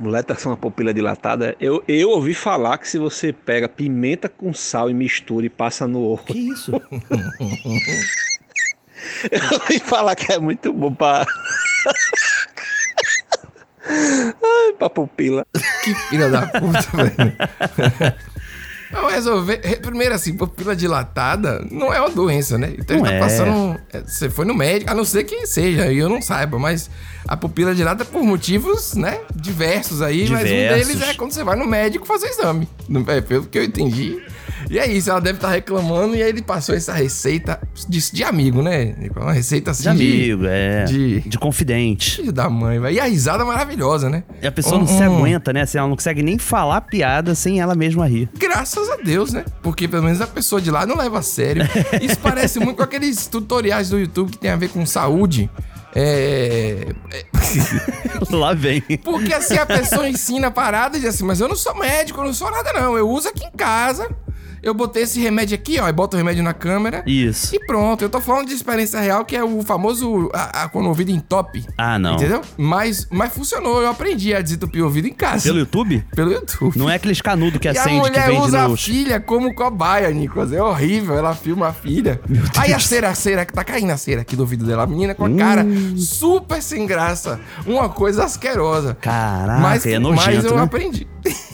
[0.00, 1.54] Mulher tá com uma pupila dilatada.
[1.60, 5.86] Eu, eu ouvi falar que se você pega pimenta com sal e mistura e passa
[5.86, 6.24] no ovo.
[6.24, 6.72] Que isso?
[9.30, 11.26] eu ouvi falar que é muito bom pra.
[13.86, 15.46] Ai, pra pupila.
[15.84, 17.36] Que filha da puta, velho.
[18.92, 19.58] Vamos resolver.
[19.80, 22.74] Primeiro, assim, pupila dilatada não é uma doença, né?
[22.78, 23.20] Então Não ele tá é.
[23.20, 23.80] passando.
[23.92, 26.90] é, Você foi no médico, a não ser que seja, e eu não saiba, mas
[27.28, 29.20] a pupila dilata por motivos, né?
[29.34, 30.88] Diversos aí, mas um Diversos.
[30.88, 32.68] deles é quando você vai no médico fazer exame.
[32.88, 34.20] Não é pelo que eu entendi.
[34.70, 38.22] E é isso, ela deve estar reclamando e aí ele passou essa receita de, de
[38.22, 38.94] amigo, né?
[39.16, 40.84] Uma receita assim De amigo, é.
[40.84, 42.16] de- De confidente.
[42.18, 42.94] Filho da mãe, velho.
[42.94, 44.22] E a risada maravilhosa, né?
[44.40, 45.62] E a pessoa não Um- se um- aguenta, né?
[45.62, 48.28] Assim, ela não consegue nem falar piada sem ela mesma rir.
[48.38, 49.44] Graças a Deus, né?
[49.60, 51.64] Porque pelo menos a pessoa de lá não leva a sério.
[52.00, 55.50] Isso parece muito com aqueles tutoriais do YouTube que tem a ver com saúde.
[55.92, 56.86] É.
[57.12, 57.24] é-
[58.30, 58.80] Lá vem.
[59.02, 62.20] Porque assim a pessoa ensina a parada e diz assim: Mas eu não sou médico,
[62.20, 62.96] eu não sou nada, não.
[62.96, 64.08] Eu uso aqui em casa.
[64.62, 67.02] Eu botei esse remédio aqui, ó, e boto o remédio na câmera.
[67.06, 67.54] Isso.
[67.54, 70.86] E pronto, eu tô falando de experiência real, que é o famoso a, a, quando
[70.86, 71.64] o ouvido entope.
[71.78, 72.14] Ah, não.
[72.14, 72.42] Entendeu?
[72.58, 75.44] Mas, mas funcionou, eu aprendi a desentupir o ouvido em casa.
[75.44, 76.04] Pelo YouTube?
[76.14, 76.78] Pelo YouTube.
[76.78, 78.84] Não é aqueles canudos que E a acende que mulher vende usa a nos.
[78.84, 80.52] filha como cobaia, Nicolas.
[80.52, 81.16] É horrível.
[81.16, 82.20] Ela filma a filha.
[82.56, 84.82] Aí a cera, a cera, que tá caindo a cera aqui do ouvido dela.
[84.82, 85.96] A menina com a cara Hum.
[85.96, 87.40] super sem graça.
[87.66, 88.94] Uma coisa asquerosa.
[89.00, 90.62] Caraca, mas, é mas nojento, eu né?
[90.62, 91.06] aprendi.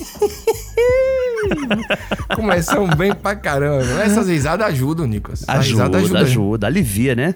[2.34, 4.02] Começam bem pra caramba.
[4.02, 5.44] Essas risadas ajudam, Nicolas.
[5.48, 7.34] Ajuda, risada ajuda, alivia, né?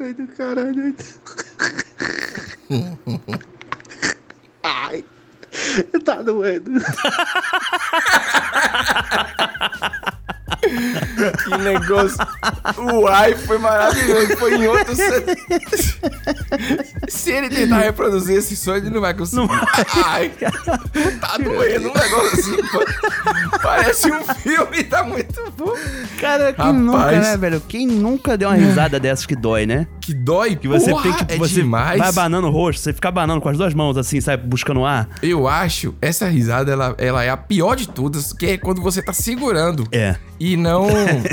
[0.00, 0.94] Ai do caralho.
[4.62, 5.04] Ai.
[6.04, 6.70] Tá doendo.
[11.44, 12.16] Que negócio.
[12.94, 14.36] O ai foi maravilhoso.
[14.36, 14.94] Foi em outro.
[14.94, 15.24] se-
[17.08, 19.48] Se ele tentar reproduzir esse sonho, ele não vai conseguir.
[20.04, 20.30] Ai,
[21.20, 22.56] tá doendo um negócio assim.
[22.70, 23.58] pô.
[23.62, 25.74] Parece um filme, tá muito bom.
[26.20, 26.76] Cara, quem Rapaz.
[26.84, 27.60] nunca, né, velho?
[27.60, 29.86] Quem nunca deu uma risada dessas que dói, né?
[30.00, 31.34] Que dói, Que você porra, tem que.
[31.34, 31.98] é você demais.
[31.98, 34.46] vai abanando o rosto, você fica abanando com as duas mãos assim, sabe?
[34.46, 35.08] Buscando ar.
[35.22, 39.02] Eu acho essa risada, ela, ela é a pior de todas, que é quando você
[39.02, 39.86] tá segurando.
[39.92, 40.16] É.
[40.44, 40.88] E não,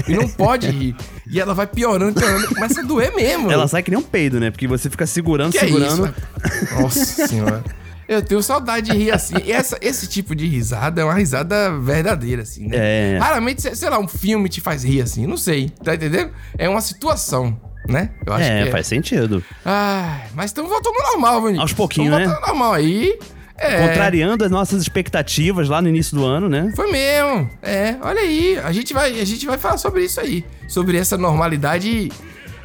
[0.07, 0.95] e não pode rir.
[1.25, 3.51] E ela vai piorando, piorando, começa a doer mesmo.
[3.51, 4.51] Ela sai que nem um peido, né?
[4.51, 6.13] Porque você fica segurando, Que é segurando.
[6.45, 6.75] isso?
[6.79, 7.63] Nossa senhora.
[8.07, 9.33] Eu tenho saudade de rir assim.
[9.43, 12.75] E essa, esse tipo de risada é uma risada verdadeira, assim, né?
[13.15, 13.17] É.
[13.19, 15.25] Raramente, sei- lá, um filme te faz rir assim.
[15.25, 15.69] Não sei.
[15.83, 16.29] Tá entendendo?
[16.55, 18.11] É uma situação, né?
[18.27, 18.71] Eu acho é, que é.
[18.71, 19.43] faz sentido.
[19.65, 21.61] Ai, mas estamos voltando ao normal, Vinícius.
[21.61, 22.25] Aos pouquinhos, Tamo né?
[22.27, 23.17] voltando ao normal aí.
[23.59, 23.87] É.
[23.87, 26.71] Contrariando as nossas expectativas lá no início do ano, né?
[26.75, 27.49] Foi mesmo.
[27.61, 28.57] É, olha aí.
[28.63, 30.45] A gente vai, a gente vai falar sobre isso aí.
[30.67, 32.11] Sobre essa normalidade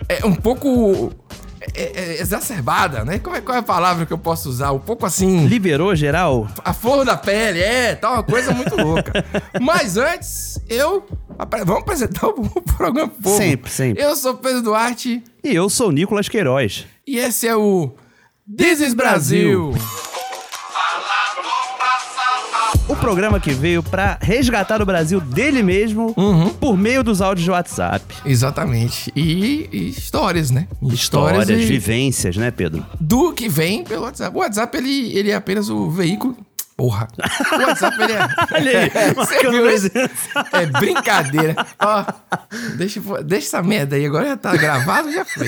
[0.08, 1.12] é um pouco
[1.74, 3.18] é, é, exacerbada, né?
[3.18, 4.72] Qual é, qual é a palavra que eu posso usar?
[4.72, 5.46] Um pouco assim.
[5.46, 6.46] Liberou geral?
[6.64, 9.24] A flor da pele, é, tá uma coisa muito louca.
[9.60, 11.04] Mas antes, eu.
[11.66, 13.36] Vamos apresentar o programa pro povo.
[13.36, 14.02] Sempre, sempre.
[14.02, 16.86] Eu sou Pedro Duarte E eu sou o Nicolas Queiroz.
[17.06, 17.92] e esse é o
[18.56, 19.70] This is Brasil.
[19.70, 20.13] O
[23.04, 26.48] programa que veio pra resgatar o Brasil dele mesmo Uhum.
[26.50, 28.02] por meio dos áudios de WhatsApp.
[28.24, 29.12] Exatamente.
[29.14, 30.66] E, e histórias, né?
[30.82, 32.84] Histórias, e- vivências, né, Pedro?
[33.00, 34.34] do que vem pelo WhatsApp.
[34.36, 36.36] O WhatsApp, ele, ele é apenas o veículo.
[36.76, 37.06] Porra.
[37.52, 38.28] O WhatsApp, ele é.
[38.52, 38.90] Olha aí,
[39.62, 40.46] presença.
[40.52, 41.54] É brincadeira.
[41.80, 42.04] Ó,
[42.76, 44.04] deixa, deixa essa merda aí.
[44.04, 45.46] Agora já tá gravado, já foi.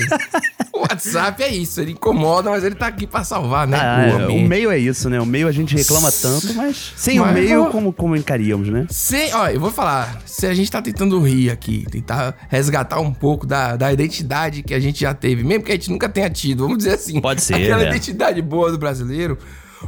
[0.71, 1.81] O WhatsApp é isso.
[1.81, 3.77] Ele incomoda, mas ele tá aqui pra salvar, né?
[3.77, 5.19] Ah, é, o meio é isso, né?
[5.19, 7.69] O meio a gente reclama tanto, mas sem o Mas, meio, ó.
[7.71, 8.85] como comunicaríamos, né?
[8.89, 13.13] Se, ó, eu vou falar, se a gente tá tentando rir aqui, tentar resgatar um
[13.13, 16.29] pouco da, da identidade que a gente já teve, mesmo que a gente nunca tenha
[16.29, 17.19] tido, vamos dizer assim.
[17.19, 17.89] Pode ser, Aquela né?
[17.89, 19.37] identidade boa do brasileiro.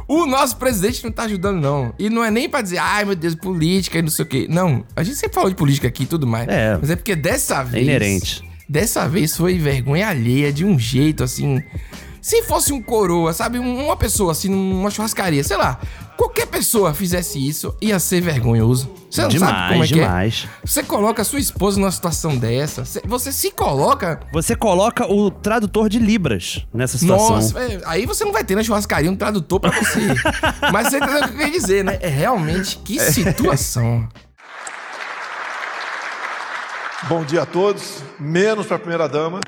[0.06, 1.92] O nosso presidente não tá ajudando, não.
[1.98, 4.46] E não é nem pra dizer, ai meu Deus, política e não sei o quê.
[4.48, 6.48] Não, a gente sempre falou de política aqui e tudo mais.
[6.48, 6.76] É.
[6.80, 7.84] Mas é porque dessa vez.
[7.84, 8.44] inerente.
[8.68, 11.62] Dessa vez foi vergonha alheia de um jeito assim.
[12.22, 13.58] Se fosse um coroa, sabe?
[13.58, 15.80] um- Uma pessoa assim, numa churrascaria, sei lá.
[16.16, 18.88] Qualquer pessoa fizesse isso, ia ser vergonhoso.
[19.10, 20.02] Você não sabe como é demais, que é.
[20.04, 20.48] demais.
[20.64, 24.20] Você coloca a sua esposa numa situação dessa, você- se coloca.
[24.32, 27.30] Você coloca o tradutor de Libras nessa situação.
[27.36, 30.00] Nossa, é, aí você não vai ter na churrascaria um tradutor pra você.
[30.72, 31.98] Mas você entendeu o que eu queria dizer, né?
[32.00, 34.08] É realmente que situação.
[37.08, 39.40] Bom dia a todos, menos para a primeira dama,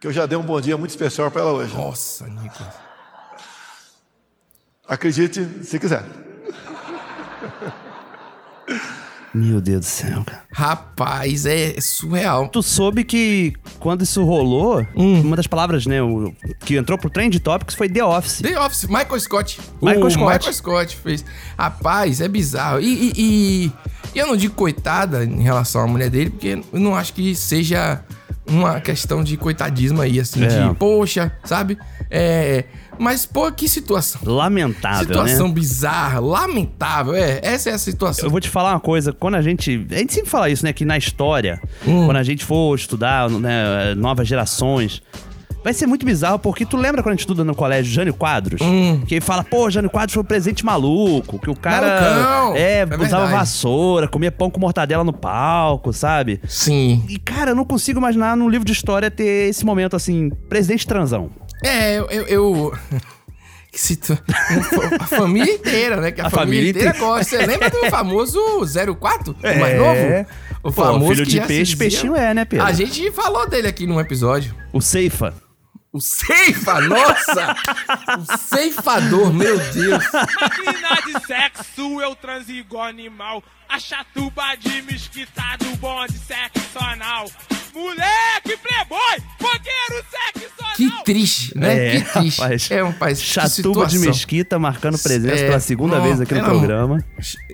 [0.00, 1.72] que eu já dei um bom dia muito especial para ela hoje.
[1.76, 2.74] Nossa, Nicolas.
[4.88, 6.02] Acredite se quiser.
[9.34, 10.42] Meu Deus do céu, cara.
[10.52, 12.48] Rapaz, é surreal.
[12.48, 16.34] Tu soube que quando isso rolou, uma das palavras, né, o,
[16.66, 18.42] que entrou pro Trend Topics foi The Office.
[18.42, 19.58] The Office, Michael Scott.
[19.80, 20.34] Michael o Scott.
[20.36, 21.24] Michael Scott fez.
[21.58, 22.80] Rapaz, é bizarro.
[22.80, 23.72] E, e- e-
[24.14, 27.34] e eu não digo coitada em relação à mulher dele, porque eu não acho que
[27.34, 28.02] seja
[28.46, 30.68] uma questão de coitadismo aí, assim, É.
[30.68, 31.78] de poxa, sabe?
[32.10, 32.64] É.
[32.98, 34.20] Mas, pô, que situação.
[34.24, 35.54] Lamentável, situação né?
[35.54, 37.14] bizarra, lamentável.
[37.14, 38.24] É, essa é a situação.
[38.26, 39.86] Eu vou te falar uma coisa, quando a gente.
[39.90, 40.72] A gente sempre fala isso, né?
[40.72, 45.02] Que na história, quando a gente for estudar né, novas gerações.
[45.64, 48.60] Vai ser muito bizarro, porque tu lembra quando a gente estuda no colégio Jânio Quadros?
[49.06, 52.56] Que ele fala, pô, Jânio Quadros foi um presente maluco, que o cara Malucão!
[52.56, 53.32] é, É usava verdade.
[53.32, 56.40] vassoura, comia pão com mortadela no palco, sabe?
[56.48, 57.04] Sim.
[57.08, 60.84] E, cara, eu não consigo imaginar num livro de história ter esse momento assim, presidente
[60.84, 61.30] transão.
[61.62, 62.06] É, eu.
[62.10, 62.78] eu, eu-
[63.72, 64.18] que situ...
[65.00, 66.12] A família inteira, né?
[66.12, 67.24] Que a, A família, família inteira gosta.
[67.38, 68.38] Você lembra do famoso
[69.00, 69.34] 04?
[69.42, 69.52] É.
[69.52, 70.26] O mais novo?
[70.64, 72.66] O Pô, famoso filho que de já se peixe, dizia- peixinho é, né, Pedro?
[72.66, 74.54] A gente falou dele aqui num episódio.
[74.72, 75.34] O Ceifa.
[75.92, 77.54] O Ceifa, nossa!
[78.18, 80.04] o ceifador, meu Deus.
[80.12, 83.42] Máquina de sexo, eu transo igual animal.
[83.68, 87.26] A chatuba de mesquita do bonde sexual.
[87.74, 90.41] Moleque, playboy, fogueiro sexual.
[90.90, 91.96] Que triste, né?
[91.96, 92.40] É, que triste.
[92.40, 92.70] rapaz.
[92.70, 93.20] É um país.
[93.22, 93.98] Chatuba de.
[93.98, 97.04] Mesquita marcando presença É, pela segunda não, vez aqui no amor- programa.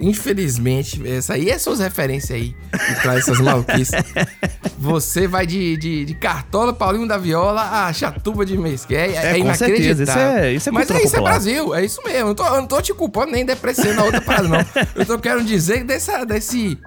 [0.01, 3.95] Infelizmente, essa aí é suas referências aí, que traz essas maluquices.
[4.79, 9.01] Você vai de, de, de Cartola, Paulinho da Viola, a Chatuba de Mesquita.
[9.01, 11.31] É, é, com certeza, isso é- isso é Mas cultura é isso é popular.
[11.33, 12.19] Brasil, é isso mesmo.
[12.19, 14.65] Eu não tô, eu não tô te culpando nem depreciando a outra parada, não.
[14.95, 16.79] Eu tô querendo dizer dessa, desse,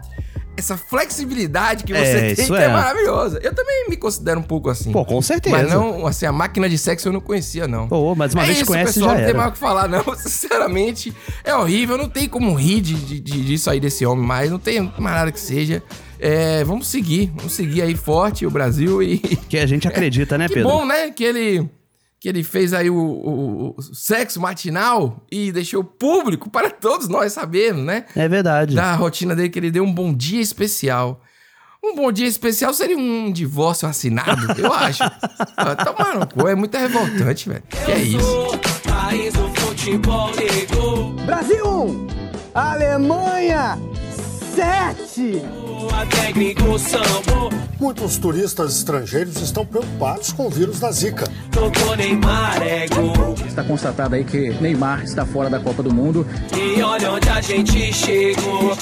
[0.62, 2.64] essa flexibilidade que você É, tem, que é.
[2.64, 2.68] é.
[2.70, 3.40] maravilhosa.
[3.44, 4.92] Eu também me considero um pouco assim.
[4.92, 5.56] Pô, com certeza.
[5.58, 7.88] Mas não, assim, a máquina de sexo eu não conhecia, não.
[7.88, 9.58] Pô, mas uma é vez que isso, conhece, pessoal, já não tem mais o que
[9.60, 10.04] falar, não.
[10.16, 11.14] Sinceramente,
[11.44, 11.98] é horrível.
[11.98, 14.50] Não tem como rir de, de, de- disso aí desse homem mais.
[14.50, 15.84] Não tem mais nada que seja.
[16.20, 17.32] É, vamos seguir.
[17.36, 19.18] Vamos seguir aí forte o Brasil e.
[19.18, 20.70] Que a gente acredita, né, que Pedro?
[20.70, 21.10] bom, né?
[21.10, 21.70] Que ele.
[22.22, 27.34] Que ele fez aí o, o- o sexo matinal e deixou público para todos nós
[27.34, 28.06] sabermos, né?
[28.16, 28.76] É verdade.
[28.76, 31.20] Da rotina dele, que ele deu um bom dia especial.
[31.84, 35.02] Um bom dia especial seria um divórcio assinado, eu acho.
[35.58, 37.64] Ah, Toma no cu, é muito revoltante, velho.
[37.86, 38.48] Que é isso?
[38.88, 41.14] País do futebol ligou.
[41.26, 42.08] Brasil 1,
[42.54, 43.80] Alemanha
[44.56, 45.42] 7.
[47.80, 51.26] Muitos turistas estrangeiros estão preocupados com o vírus da Zika.
[52.62, 52.86] É.
[53.48, 56.26] Está constatado aí que Neymar está fora da Copa do Mundo.
[56.56, 58.76] E olha onde a gente chegou.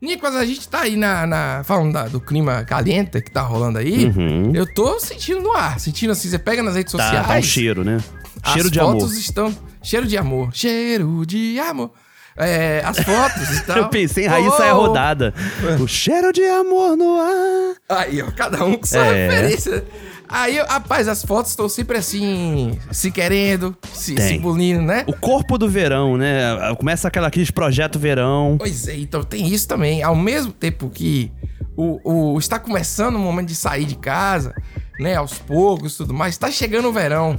[0.00, 1.26] Nicolas, a gente tá aí na.
[1.26, 4.12] na- falando da- do clima caliente que tá rolando aí.
[4.52, 5.78] Eu tô sentindo no ar.
[5.80, 7.26] Sentindo assim, você pega nas redes Tá, sociais.
[7.26, 7.98] tá um cheiro, né?
[8.42, 9.14] As Cheiro de fotos amor.
[9.18, 9.56] estão.
[9.82, 10.50] Cheiro de amor.
[10.52, 11.90] Cheiro de amor.
[12.36, 13.76] É, as fotos e tal.
[13.76, 14.86] Eu pensei em é Oh!
[14.86, 15.32] rodada.
[15.80, 17.74] O cheiro de amor no ar.
[17.88, 19.28] Aí, ó, cada um com sua É.
[19.28, 19.84] referência.
[20.28, 24.26] Aí, rapaz, as fotos estão sempre assim, se querendo, se, Tem.
[24.28, 25.04] se bulindo, né?
[25.06, 26.74] O corpo do verão, né?
[26.78, 28.56] Começa aquela aquele projeto verão.
[28.58, 30.02] Pois é, então tem isso também.
[30.02, 31.30] Ao mesmo tempo que
[31.76, 34.54] o, o- está começando o momento de sair de casa,
[34.98, 35.16] né?
[35.16, 37.38] Aos poucos e tudo mais, está chegando o verão.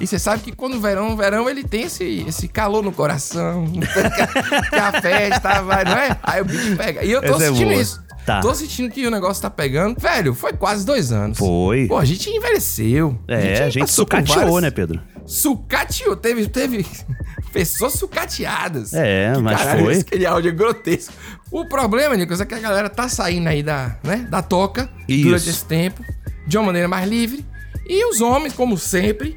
[0.00, 2.92] E você sabe que quando o verão, o verão ele tem esse, esse calor no
[2.92, 3.64] coração,
[4.70, 6.16] que a festa vai, não é?
[6.22, 7.04] Aí o bicho pega.
[7.04, 7.80] E eu tô Essa é sentindo boa.
[7.82, 8.02] isso.
[8.24, 8.40] Tá.
[8.40, 10.00] Tô sentindo que o negócio tá pegando.
[10.00, 11.38] Velho, foi quase dois anos.
[11.38, 11.86] Foi.
[11.88, 13.18] Pô, a gente envelheceu.
[13.26, 15.00] É, a gente passou por sucateou, várias- né, Pedro?
[15.26, 16.86] Sucateou, teve, teve
[17.52, 18.92] pessoas sucateadas.
[18.92, 19.98] É, mas caralho, foi.
[19.98, 21.12] Aquele áudio é grotesco.
[21.50, 25.24] O problema, Nicolas, é que a galera tá saindo aí da, né, da toca Isso.
[25.24, 26.02] durante esse tempo,
[26.46, 27.44] de uma maneira mais livre.
[27.86, 29.36] E os homens, como sempre,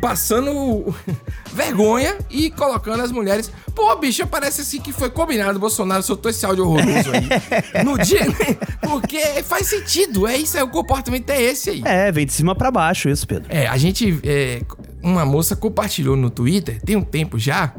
[0.00, 0.94] passando
[1.52, 3.50] vergonha e colocando as mulheres.
[3.74, 5.56] Pô, bicho, parece assim que foi combinado.
[5.56, 7.28] O Bolsonaro soltou esse áudio horroroso aí.
[7.84, 8.56] no dia, né?
[8.80, 10.26] Porque faz sentido.
[10.26, 11.82] É isso, é o comportamento é esse aí.
[11.84, 13.46] É, vem de cima pra baixo isso, Pedro.
[13.48, 14.20] É, a gente.
[14.24, 14.62] é,
[15.02, 17.74] uma moça compartilhou no Twitter, tem um tempo já,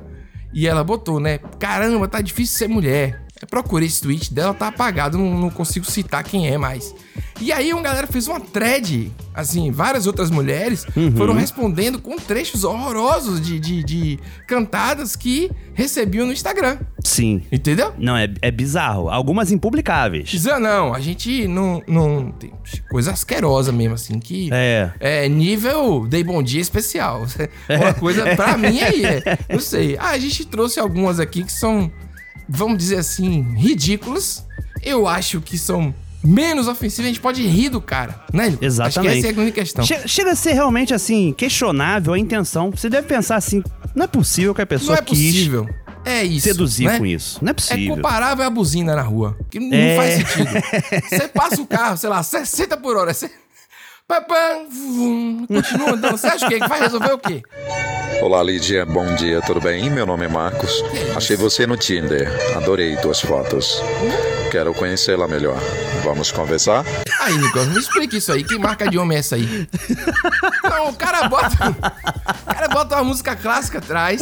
[0.54, 1.40] e ela botou, né?
[1.58, 3.23] Caramba, tá difícil ser mulher.
[3.44, 6.96] Eu procurei esse tweet dela, tá apagado, não, não consigo citar quem é mais.
[7.42, 10.86] E aí uma galera fez uma thread, assim, várias outras mulheres
[11.18, 16.78] foram respondendo com trechos horrorosos de, de, de cantadas que recebiam no Instagram.
[17.04, 17.42] Sim.
[17.52, 17.94] Entendeu?
[17.98, 19.10] Não, é, é bizarro.
[19.10, 20.30] Algumas impublicáveis.
[20.30, 21.82] Dizia, não, a gente não.
[21.86, 22.54] não tem
[22.90, 24.50] coisa asquerosa mesmo, assim, que.
[24.54, 24.92] É.
[25.00, 27.26] É nível Dei Bom Dia especial.
[27.70, 29.22] Uma coisa, pra mim, aí é.
[29.52, 29.98] Não sei.
[30.00, 31.92] Ah, a gente trouxe algumas aqui que são,
[32.56, 34.46] vamos dizer assim, ridículas.
[34.82, 35.94] Eu acho que são
[36.24, 37.06] menos ofensivas.
[37.06, 38.48] A gente pode rir do cara, né?
[38.48, 39.18] Acho que Exatamente.
[39.20, 39.86] essa é a grande questão.
[39.86, 42.72] Che- chega a ser realmente assim, questionável a intenção.
[42.72, 43.62] Você deve pensar assim:
[43.96, 45.18] não é possível que a Não pessoa é quis.
[45.34, 45.70] possível.
[46.06, 46.44] É isso.
[46.50, 46.98] seduzir né?
[47.00, 47.40] com isso.
[47.42, 47.96] Não é É possível.
[47.96, 49.38] comparável à buzina na rua.
[49.50, 49.96] Que não É.
[49.96, 50.50] faz sentido.
[51.10, 53.14] Você passa o carro, sei lá, 60 por hora.
[53.14, 53.32] Você.
[54.14, 56.12] Papam, vum, continua andando.
[56.12, 57.42] Você acha que vai resolver o quê?
[58.22, 58.86] Olá, Lídia.
[58.86, 59.90] Bom dia, tudo bem?
[59.90, 60.84] Meu nome é Marcos.
[61.16, 62.30] Achei você no Tinder.
[62.56, 63.82] Adorei tuas fotos.
[64.52, 65.58] Quero conhecê-la melhor.
[66.04, 66.86] Vamos conversar?
[67.22, 68.44] Aí, Nicolas, me explica isso aí.
[68.44, 69.68] Que marca de homem é essa aí?
[70.64, 71.76] Não, o cara bota.
[72.44, 74.22] O cara bota uma música clássica atrás,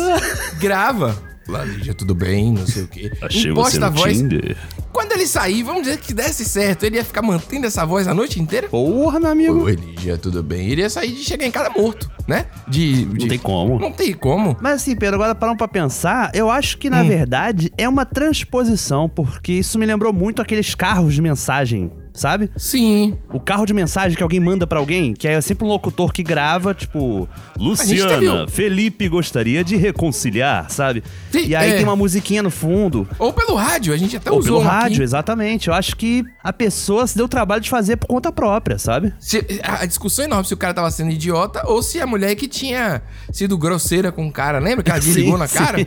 [0.58, 1.22] grava.
[1.52, 2.54] Olá, Lídia, tudo bem?
[2.54, 3.12] Não sei o quê.
[3.22, 4.18] Achei você Imposta a no voz.
[4.18, 4.56] Tinder.
[4.94, 8.14] Quando ele sair, vamos dizer que desse certo, ele ia ficar mantendo essa voz a
[8.14, 8.70] noite inteira?
[8.70, 9.64] Porra, meu amigo.
[9.66, 10.70] Oi, Lídia, tudo bem?
[10.70, 12.46] Ele ia sair de chegar em casa morto, né?
[12.70, 13.04] De.
[13.04, 13.80] de- Não tem como.
[13.80, 14.56] Não tem como.
[14.62, 19.10] Mas assim, Pedro, agora parando pra pensar, eu acho que na verdade é uma transposição,
[19.10, 22.50] porque isso me lembrou muito aqueles carros de mensagem, sabe?
[22.58, 23.18] Sim.
[23.32, 26.24] O carro de mensagem que alguém manda pra alguém, que é sempre um locutor que
[26.24, 27.28] grava, tipo,
[27.58, 31.04] Luciana, Felipe gostaria de reconciliar, sabe?
[31.32, 31.76] Sim, e aí é.
[31.76, 33.08] tem uma musiquinha no fundo.
[33.18, 34.82] Ou pelo rádio, a gente até Ou usou pelo um aqui.
[34.84, 35.68] rádio, exatamente.
[35.68, 39.14] Eu acho que a pessoa se deu o trabalho de fazer por conta própria, sabe?
[39.20, 42.34] Se- a discussão é enorme se o cara tava sendo idiota ou se a mulher
[42.36, 45.78] que tinha sido grosseira com o cara, lembra que ela desligou na cara?
[45.80, 45.86] sim.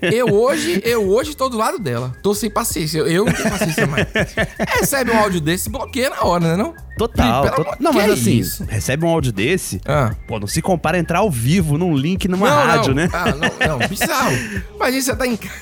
[0.00, 2.12] Eu hoje, eu hoje tô do lado dela.
[2.22, 2.98] Tô sem paciência.
[2.98, 4.06] Eu, eu não tenho paciência mais.
[4.80, 6.74] Recebe um áudio desse, bloqueia na hora, né não?
[6.96, 7.50] Total.
[7.50, 8.64] To- Não, mas é assim, isso?
[8.68, 10.14] recebe um áudio desse, Ah.
[10.28, 13.02] pô, não se compara a entrar ao vivo num link numa não, rádio, não.
[13.02, 13.08] né?
[13.12, 14.36] Ah, não, não, bizarro.
[14.76, 15.54] Imagina você tá em casa.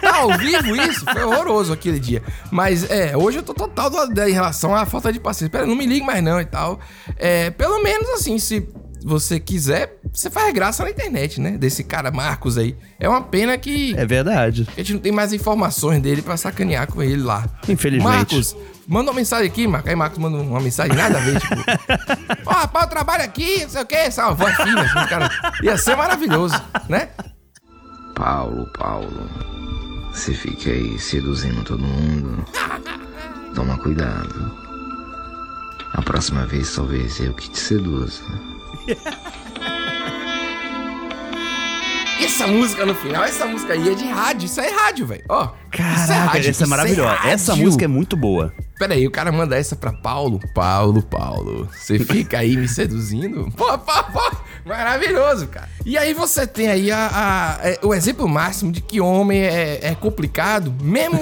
[0.00, 1.04] Tá ao vivo isso?
[1.04, 2.22] Foi horroroso aquele dia.
[2.50, 5.50] Mas é, hoje eu tô total do em relação à falta de paciência.
[5.50, 6.78] Pera, não me ligue mais não e tal.
[7.16, 8.68] É, pelo menos assim, se
[9.04, 11.52] você quiser, você faz graça na internet, né?
[11.52, 12.76] Desse cara Marcos aí.
[12.98, 14.66] É uma pena que É verdade.
[14.76, 17.44] a gente não tem mais informações dele pra sacanear com ele lá.
[17.68, 18.04] Infelizmente.
[18.16, 19.88] Marcos, manda uma mensagem aqui, Marcos.
[19.90, 21.54] Aí Marcos manda uma mensagem nada a ver, tipo...
[22.44, 23.96] Ó, rapaz, eu trabalho aqui, não sei o quê.
[24.36, 25.30] Voz fina, assim, cara.
[25.62, 27.08] Ia ser maravilhoso, né?
[28.18, 29.30] Paulo, Paulo,
[30.12, 32.44] você fica aí seduzindo todo mundo.
[33.54, 34.52] Toma cuidado.
[35.92, 38.24] A próxima vez talvez eu que te seduza.
[42.20, 44.46] E essa música no final, essa música aí é de rádio.
[44.46, 45.24] Isso aí é rádio, velho.
[45.28, 47.28] Ó, isso é Caraca, rádio, essa isso é maravilhosa.
[47.28, 47.64] Essa rádio.
[47.66, 48.52] música é muito boa.
[48.78, 50.40] Pera aí, o cara manda essa pra Paulo.
[50.54, 53.50] Paulo, Paulo, você fica aí me seduzindo?
[53.56, 55.68] Pô, pô, pô, maravilhoso, cara.
[55.84, 59.80] E aí você tem aí a, a- é, o exemplo máximo de que homem é,
[59.82, 61.18] é complicado, mesmo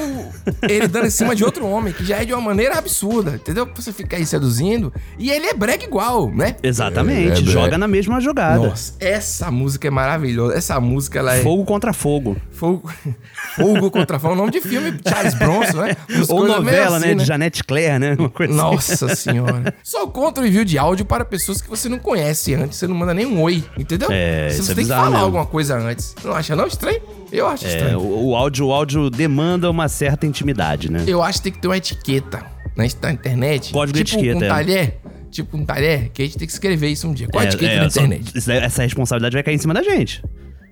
[0.68, 3.66] ele dando em cima de outro homem, que já é de uma maneira absurda, entendeu?
[3.74, 6.56] Você fica aí seduzindo e ele é brega igual, né?
[6.62, 7.40] Exatamente.
[7.40, 7.78] É, é, joga é.
[7.78, 8.68] na mesma jogada.
[8.68, 10.54] Nossa, essa música é maravilhosa.
[10.54, 11.42] Essa música, ela é...
[11.42, 12.36] Fogo contra fogo.
[12.56, 12.90] Fogo,
[13.56, 14.34] fogo contra fogo.
[14.34, 15.96] O nome de filme, Charles Bronson, né?
[16.28, 17.14] Ou novela, assim, né?
[17.14, 18.16] De Janete Claire, né?
[18.16, 18.62] Coisa assim.
[18.62, 19.74] Nossa senhora.
[19.82, 22.78] Sou contra o envio de áudio para pessoas que você não conhece antes.
[22.78, 24.08] Você não manda nem um oi, entendeu?
[24.10, 25.24] É, você isso é tem que falar mesmo.
[25.24, 26.14] alguma coisa antes.
[26.24, 27.00] Não acha não estranho?
[27.30, 27.98] Eu acho É, estranho.
[28.00, 31.04] o, o áudio, o áudio demanda uma certa intimidade, né?
[31.06, 32.38] Eu acho que tem que ter uma etiqueta
[32.76, 33.72] na, na internet.
[33.72, 34.48] Código de tipo etiqueta, um é.
[34.48, 34.98] talher.
[35.30, 37.26] Tipo um talher, que a gente tem que escrever isso um dia.
[37.28, 38.32] Qual a É, etiqueta é, na só- internet?
[38.46, 40.22] daí- essa responsabilidade vai cair em cima da gente.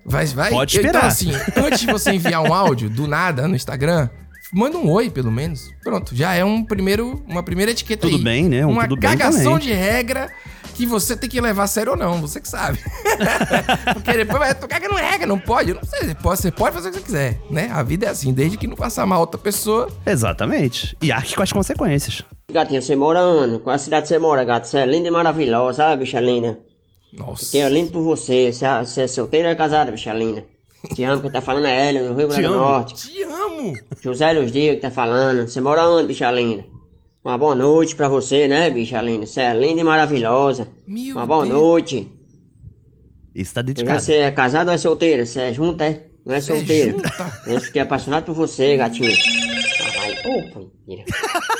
[0.05, 0.51] Vai, vai.
[0.51, 1.07] Pode Então, esperar.
[1.07, 4.07] assim, antes de você enviar um áudio do nada no Instagram,
[4.53, 5.71] manda um oi, pelo menos.
[5.83, 8.23] Pronto, já é um primeiro, uma primeira etiqueta Tudo aí.
[8.23, 8.65] bem, né?
[8.65, 10.29] Um uma tudo cagação de regra
[10.75, 12.77] que você tem que levar a sério ou não, você que sabe.
[13.93, 15.69] Porque depois vai, tu caga não regra, não pode.
[15.69, 17.69] Eu não sei, você pode, você pode fazer o que você quiser, né?
[17.71, 19.87] A vida é assim, desde que não faça mal a outra pessoa.
[20.05, 20.95] Exatamente.
[21.01, 22.21] E arque com as consequências.
[22.51, 23.59] Gatinho, você mora onde?
[23.59, 24.65] Qual cidade você mora, gato?
[24.67, 26.59] Você é linda e maravilhosa, sabe, bicha linda?
[27.17, 27.51] Nossa.
[27.51, 28.51] Que é lindo por você.
[28.51, 30.45] Você é, você é solteira ou é casada, bicha linda?
[30.93, 32.53] Te amo, quem tá falando é Hélio, do Rio Grande do.
[32.55, 33.09] Norte.
[33.09, 33.73] Te amo.
[34.01, 35.47] José Luz Dias que tá falando.
[35.47, 36.65] Você mora onde, bicha linda?
[37.23, 39.25] Uma boa noite pra você, né, bicha linda?
[39.25, 40.67] Você é linda e maravilhosa.
[40.87, 41.55] Meu Uma boa Deus.
[41.59, 42.07] noite.
[43.35, 43.99] Tá Já dedicado.
[43.99, 45.25] Você é casado ou é solteira?
[45.25, 46.05] Você é junta, é?
[46.25, 46.91] Não é solteira?
[46.91, 47.41] junta?
[47.47, 49.11] Eu fiquei apaixonado por você, gatinho.
[49.77, 50.15] Caralho.
[50.39, 51.05] Opa, mentira.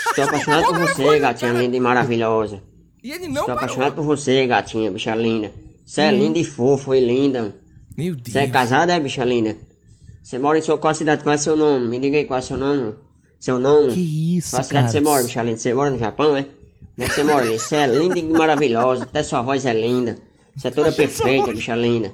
[0.09, 2.61] Estou apaixonado por você, gatinha linda e maravilhosa.
[3.05, 3.59] E ele não Estou parou.
[3.59, 5.51] apaixonado por você, gatinha, bicha linda.
[5.85, 7.53] Você é linda e fofo e linda.
[7.95, 8.31] Meu Deus.
[8.31, 9.55] Você é casada, é, bicha linda?
[10.23, 11.21] Você mora em sua qual cidade?
[11.21, 11.87] Qual é seu nome?
[11.87, 12.95] Me diga aí qual é seu nome.
[13.39, 13.93] Seu nome?
[13.93, 14.91] Que isso, Qual cidade cara?
[14.91, 15.57] você mora, bicha linda?
[15.59, 16.47] Você mora no Japão, é?
[16.97, 17.45] Onde é você mora?
[17.45, 17.59] ali?
[17.59, 19.03] Você é linda e maravilhosa.
[19.03, 20.17] Até sua voz é linda.
[20.57, 22.11] Você é toda perfeita, bicha linda.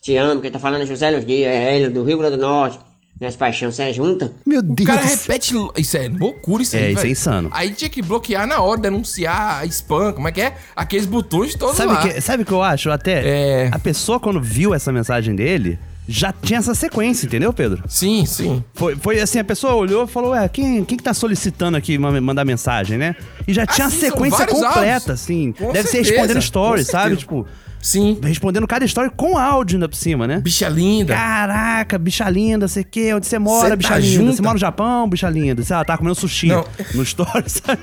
[0.00, 0.40] Te amo.
[0.40, 2.78] Quem tá falando é José Luz Dias, é Hélio, do Rio Grande do Norte.
[3.22, 4.32] Minhas paixões, você é junta?
[4.44, 4.84] Meu O Deus.
[4.84, 5.16] cara do céu.
[5.28, 5.54] repete.
[5.80, 6.88] Isso é loucura isso É, aí.
[6.90, 7.12] isso é velho.
[7.12, 7.48] insano.
[7.52, 10.56] Aí tinha que bloquear na hora, denunciar spam, como é que é?
[10.74, 12.00] Aqueles botões todos Sabe lá.
[12.00, 12.90] o que, sabe o que eu acho?
[12.90, 13.22] Até
[13.66, 13.68] É.
[13.70, 17.82] a pessoa, quando viu essa mensagem dele, já tinha essa sequência, entendeu, Pedro?
[17.88, 18.62] Sim, sim.
[18.74, 21.96] Foi, foi assim, a pessoa olhou e falou, ué, quem, quem que tá solicitando aqui
[21.98, 23.14] ma- mandar mensagem, né?
[23.46, 25.10] E já tinha a sim, são sequência completa, áudios.
[25.10, 25.52] assim.
[25.52, 27.16] Com Deve ser certeza, respondendo com stories, sabe?
[27.16, 27.46] Tipo,
[27.80, 28.18] Sim.
[28.22, 30.38] respondendo cada story com áudio ainda por cima, né?
[30.40, 31.14] Bicha linda.
[31.14, 34.32] Caraca, bicha linda, sei o quê, onde você mora, Cê bicha tá linda.
[34.32, 35.62] Você mora no Japão, bicha linda.
[35.64, 36.64] Sei lá, tá comendo sushi Não.
[36.94, 37.80] no stories, sabe?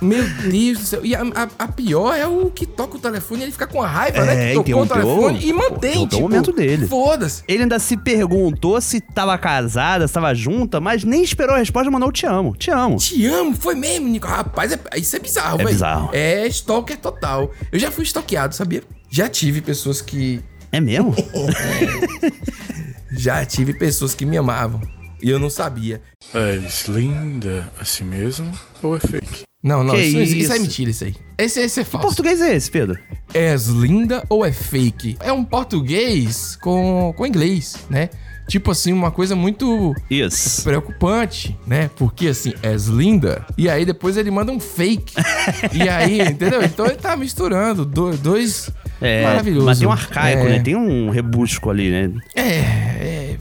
[0.00, 1.04] Meu Deus do céu.
[1.04, 3.82] E a, a- a pior é o que toca o telefone e ele fica com
[3.82, 4.46] a raiva, né?
[4.46, 5.14] É, Que tocou o interrompeu.
[5.16, 6.86] telefone e mantém, Interrompeu tipo, o momento dele.
[6.86, 7.42] Foda-se.
[7.48, 11.88] Ele ainda se perguntou se tava casada, se tava junta, mas nem esperou a resposta
[11.88, 12.96] e mandou te amo, te amo.
[12.96, 14.26] Te amo, foi mesmo, Nico.
[14.26, 15.68] Rapaz, é- isso é bizarro, É velho.
[15.70, 16.10] bizarro.
[16.12, 17.50] É stalker total.
[17.72, 18.82] Eu já fui stalkeado, sabia?
[19.10, 20.40] Já tive pessoas que.
[20.70, 21.14] É mesmo?
[23.10, 24.80] Já tive pessoas que me amavam.
[25.20, 26.00] E eu não sabia.
[26.34, 28.52] É linda assim mesmo
[28.82, 29.47] ou é fake?
[29.62, 31.14] Não, não, Que isso, isso- isso é mentira, isso aí.
[31.36, 32.06] Esse, esse é Que falso.
[32.06, 32.98] português é esse, Pedro?
[33.34, 35.16] É linda ou é fake?
[35.20, 38.08] É um português com, com inglês, né?
[38.48, 40.62] Tipo assim, uma coisa muito Isso.
[40.62, 41.90] preocupante, né?
[41.96, 43.44] Porque assim, és linda.
[43.58, 45.14] E aí depois ele manda um fake.
[45.74, 46.62] e aí, entendeu?
[46.62, 48.70] Então ele tá misturando do- dois
[49.02, 49.66] É, maravilhoso.
[49.66, 50.50] mas tem um arcaico, É.
[50.50, 50.60] né?
[50.60, 52.10] Tem um rebusco ali, né?
[52.34, 53.36] É, é.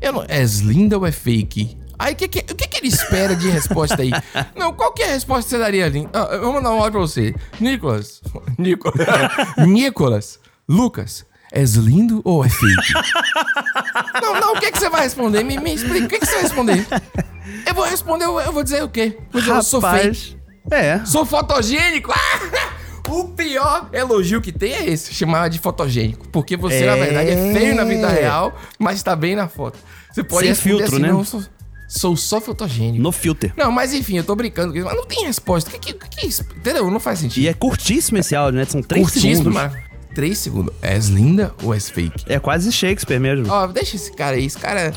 [0.00, 1.76] Eu não, és linda ou é fake?
[1.98, 4.10] Aí o que, que- que, que ele espera de resposta aí?
[4.56, 6.08] Não, qual que é a resposta que você daria ali?
[6.12, 7.34] Ah, eu vou mandar um áudio pra você.
[7.60, 8.20] Nicolas.
[8.58, 9.06] Nicolas.
[9.66, 10.40] Nicolas.
[10.68, 11.24] Lucas.
[11.52, 12.92] És lindo ou é fake?
[14.20, 15.42] não, não, o que, que você vai responder?
[15.44, 16.06] Me, me explica.
[16.06, 16.86] O que, que você vai responder?
[17.66, 19.16] Eu vou responder, eu, eu vou dizer o quê?
[19.30, 20.36] Vou dizer, eu sou fake.
[20.70, 21.04] É.
[21.04, 22.12] Sou fotogênico?
[23.08, 26.26] O pior elogio que tem é esse, chamar de fotogênico.
[26.28, 27.00] Porque você, na É.
[27.04, 29.78] verdade, é feio na vida real, mas tá bem na foto.
[30.12, 31.08] Você pode Sem filtro, assim, né?
[31.12, 31.42] Não, sou,
[31.88, 33.02] sou só fotogênico.
[33.02, 33.52] No filter.
[33.56, 35.70] Não, mas enfim, eu tô brincando, mas não tem resposta.
[35.70, 36.42] O que, que, que é isso?
[36.56, 36.90] Entendeu?
[36.90, 37.42] Não faz sentido.
[37.42, 38.64] E é curtíssimo esse áudio, né?
[38.66, 39.54] São três Curtíssimo, segundos.
[39.54, 39.86] mas...
[40.14, 40.74] Três segundos.
[40.80, 42.24] És linda ou és fake?
[42.26, 43.52] É quase Shakespeare mesmo.
[43.52, 44.46] Ó, deixa esse cara aí.
[44.46, 44.90] Esse cara...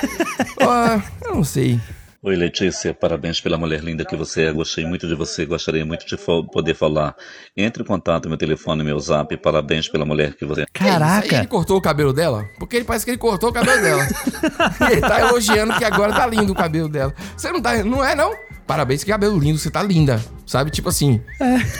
[0.60, 1.78] Ó, eu não sei.
[2.24, 4.52] Oi, Letícia, parabéns pela mulher linda que você é.
[4.52, 7.16] Gostei muito de você, gostaria muito de fo- poder falar.
[7.56, 9.36] Entre em contato, meu telefone, meu zap.
[9.38, 10.66] Parabéns pela mulher que você é.
[10.78, 12.48] Aí ele cortou o cabelo dela?
[12.60, 14.06] Porque ele parece que ele cortou o cabelo dela.
[14.88, 17.12] ele tá elogiando que agora tá lindo o cabelo dela.
[17.36, 17.82] Você não tá.
[17.82, 18.32] Não é, não?
[18.68, 20.22] Parabéns, que cabelo lindo, você tá linda.
[20.46, 20.70] Sabe?
[20.70, 21.20] Tipo assim.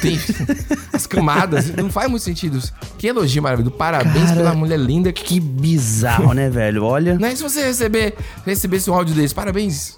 [0.00, 0.18] Tem
[0.92, 1.70] as camadas.
[1.70, 2.58] Não faz muito sentido.
[2.98, 3.76] Que elogio maravilhoso.
[3.76, 5.12] Parabéns Cara, pela mulher linda.
[5.12, 6.82] Que bizarro, né, velho?
[6.82, 7.16] Olha.
[7.16, 9.32] Não é se você receber, recebesse um áudio desse.
[9.32, 9.96] Parabéns.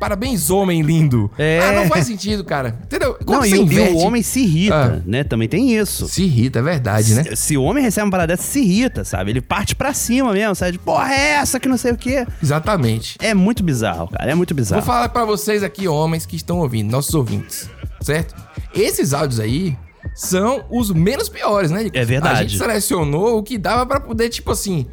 [0.00, 1.30] Parabéns, homem lindo.
[1.38, 1.60] É.
[1.62, 2.78] Ah, não faz sentido, cara.
[2.84, 3.14] Entendeu?
[3.24, 5.02] Quando Não, e, você o- e inverte- o homem se irrita, Ah.
[5.04, 5.22] né?
[5.22, 6.08] Também tem isso.
[6.08, 7.22] Se irrita, é verdade, né?
[7.24, 9.30] Se, se o homem recebe uma parada dessa, se irrita, sabe?
[9.30, 10.72] Ele parte pra cima mesmo, sabe?
[10.72, 12.26] De, Porra, é essa que não sei o quê.
[12.42, 13.16] Exatamente.
[13.20, 14.30] É muito bizarro, cara.
[14.30, 14.80] É muito bizarro.
[14.80, 17.68] Vou falar pra vocês aqui, homens que estão ouvindo, nossos ouvintes,
[18.00, 18.34] certo?
[18.74, 19.76] Esses áudios aí
[20.14, 21.88] são os menos piores, né?
[21.92, 22.38] É verdade.
[22.38, 24.86] A gente selecionou o que dava pra poder, tipo assim.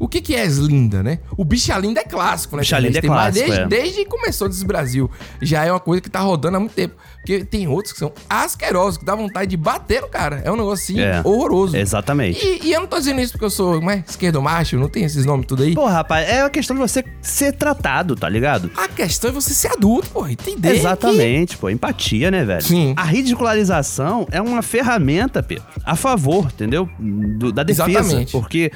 [0.00, 1.18] O que que é Slinda, né?
[1.36, 2.62] O Bicha Linda é clássico, né?
[2.62, 3.68] Bicha Linda é clássico, desde, é.
[3.68, 5.08] desde que começou desse Brasil.
[5.42, 6.94] Já é uma coisa que tá rodando há muito tempo.
[7.18, 10.40] Porque tem outros que são asquerosos, que dá vontade de bater no cara.
[10.42, 11.20] É um negocinho É.
[11.22, 11.76] horroroso.
[11.76, 12.42] Exatamente.
[12.44, 15.04] E, e eu não tô dizendo isso porque eu sou mais esquerdo macho, não tem
[15.04, 15.74] esses nomes tudo aí.
[15.74, 18.70] Pô, rapaz, é a questão de você ser tratado, tá ligado?
[18.74, 20.76] A questão é você ser adulto, pô, entender.
[20.76, 21.68] Exatamente, pô.
[21.68, 22.62] Empatia, né, velho?
[22.62, 22.94] Sim.
[22.96, 26.88] A ridicularização é uma ferramenta, Pedro, a favor, entendeu?
[26.98, 27.90] Do- da defesa.
[27.90, 28.32] Exatamente.
[28.32, 28.72] Porque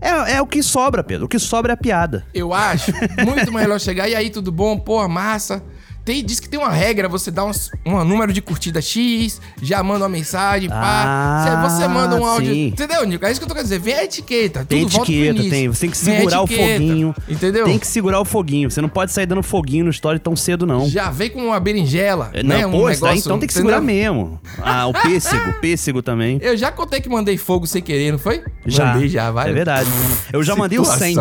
[0.00, 1.26] é, é o que sobra, Pedro.
[1.26, 2.24] O que sobra é a piada.
[2.32, 2.92] Eu acho
[3.24, 4.78] muito melhor chegar e aí, tudo bom?
[4.78, 5.62] Porra, massa.
[6.08, 10.04] Tem, diz que tem uma regra, você dá um número de curtida X, já manda
[10.04, 10.78] uma mensagem, pá.
[10.80, 12.50] Ah, Você- você manda um áudio.
[12.50, 12.68] sim.
[12.68, 13.26] Entendeu, Nico?
[13.26, 13.78] É isso que eu tô querendo dizer.
[13.78, 14.64] Vem a etiqueta.
[14.64, 15.68] Tem tudo etiqueta, tem.
[15.68, 17.14] Você tem que segurar o foguinho.
[17.28, 17.66] Entendeu?
[17.66, 18.70] Tem que segurar o foguinho.
[18.70, 20.88] Você não pode sair dando foguinho no story tão cedo, não.
[20.88, 22.30] Já vem com uma berinjela.
[22.32, 22.62] É, né?
[22.62, 23.70] Não, um pô, negócio, então tem que entendeu?
[23.70, 24.40] segurar mesmo.
[24.62, 26.38] Ah, o pêssego, pêssego também.
[26.40, 28.42] Eu já contei que mandei fogo sem querer, não foi?
[28.64, 28.94] Já.
[28.94, 29.50] Mandei já, vai.
[29.50, 29.90] É verdade.
[30.32, 31.16] Eu já mandei o 100.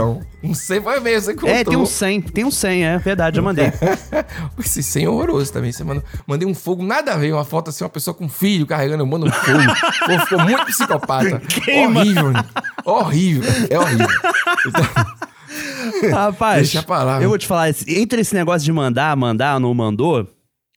[0.47, 1.49] Um 100 foi mesmo, você contou.
[1.49, 2.21] É, tem um 100.
[2.21, 3.71] Tem um 100, é verdade, já mandei.
[4.59, 5.71] Esse 100 é horroroso também.
[5.71, 7.33] Você mandou, mandei um fogo, nada a ver.
[7.33, 9.57] Uma foto assim, uma pessoa com um filho carregando, eu mando um fogo.
[10.05, 11.39] Pô, ficou muito psicopata.
[11.63, 11.99] Queima.
[12.01, 12.49] Horrível, Nico.
[12.85, 13.43] Horrível.
[13.69, 14.07] É horrível.
[16.11, 17.29] Rapaz, Deixa pra lá, eu mano.
[17.29, 20.27] vou te falar, entre esse negócio de mandar, mandar, não mandou,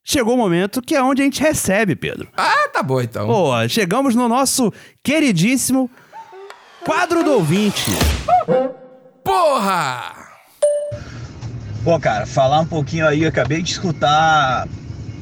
[0.04, 2.28] chegou o momento que é onde a gente recebe, Pedro.
[2.36, 3.26] Ah, tá bom então.
[3.26, 5.90] Pô, chegamos no nosso queridíssimo
[6.84, 7.90] quadro do ouvinte.
[9.34, 10.12] Porra!
[11.84, 14.66] Pô, cara, falar um pouquinho aí, eu acabei de escutar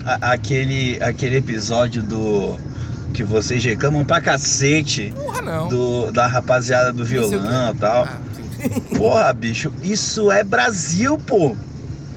[0.02, 2.56] a- aquele, aquele episódio do.
[3.12, 5.68] que vocês reclamam pra cacete Porra, não.
[5.68, 8.08] do, da rapaziada do violão e tal.
[8.96, 11.54] Porra, bicho, isso é Brasil, pô.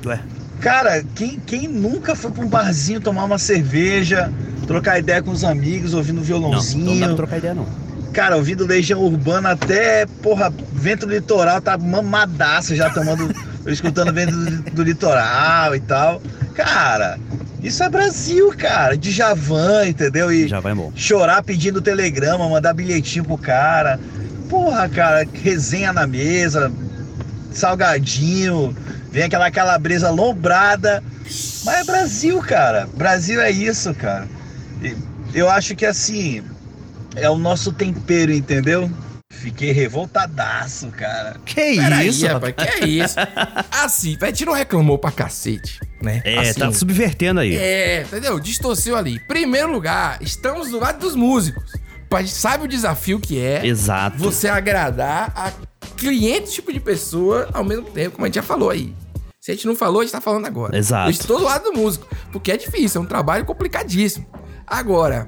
[0.05, 0.17] Ué.
[0.61, 4.31] Cara, quem, quem nunca foi pra um barzinho tomar uma cerveja,
[4.65, 6.85] trocar ideia com os amigos, ouvindo um Não, violãozinho?
[6.85, 7.65] não dá pra trocar ideia, não.
[8.13, 13.33] Cara, ouvindo Legião Urbana até, porra, vento do litoral, tá mamadaço já tomando,
[13.67, 16.21] escutando vento do, do litoral e tal.
[16.53, 17.17] Cara,
[17.63, 18.97] isso é Brasil, cara.
[18.97, 20.31] De Javan, entendeu?
[20.31, 20.91] E Já vai bom.
[20.95, 23.99] chorar pedindo telegrama, mandar bilhetinho pro cara.
[24.49, 26.69] Porra, cara, resenha na mesa,
[27.53, 28.75] salgadinho,
[29.11, 31.01] vem aquela calabresa lombrada.
[31.63, 32.89] Mas é Brasil, cara.
[32.95, 34.27] Brasil é isso, cara.
[34.81, 34.95] E
[35.33, 36.43] Eu acho que assim,
[37.15, 38.89] é o nosso tempero, entendeu?
[39.31, 41.39] Fiquei revoltadaço, cara.
[41.45, 43.15] Que Peraí, isso, rapaz, que é isso?
[43.71, 46.21] Assim, a gente não reclamou pra cacete, né?
[46.23, 47.55] É, Assim, tá subvertendo aí.
[47.55, 48.39] É, entendeu?
[48.39, 49.19] Distorceu ali.
[49.21, 51.71] Primeiro lugar, estamos do lado dos músicos.
[52.13, 54.17] A gente sabe o desafio que é Exato.
[54.17, 55.51] você agradar a
[55.95, 58.93] cliente tipo de pessoa ao mesmo tempo, como a gente já falou aí.
[59.39, 60.77] Se a gente não falou, a gente tá falando agora.
[60.77, 61.07] Exato.
[61.07, 64.27] Eu estou do lado do músico, porque é difícil, é um trabalho complicadíssimo.
[64.67, 65.27] Agora,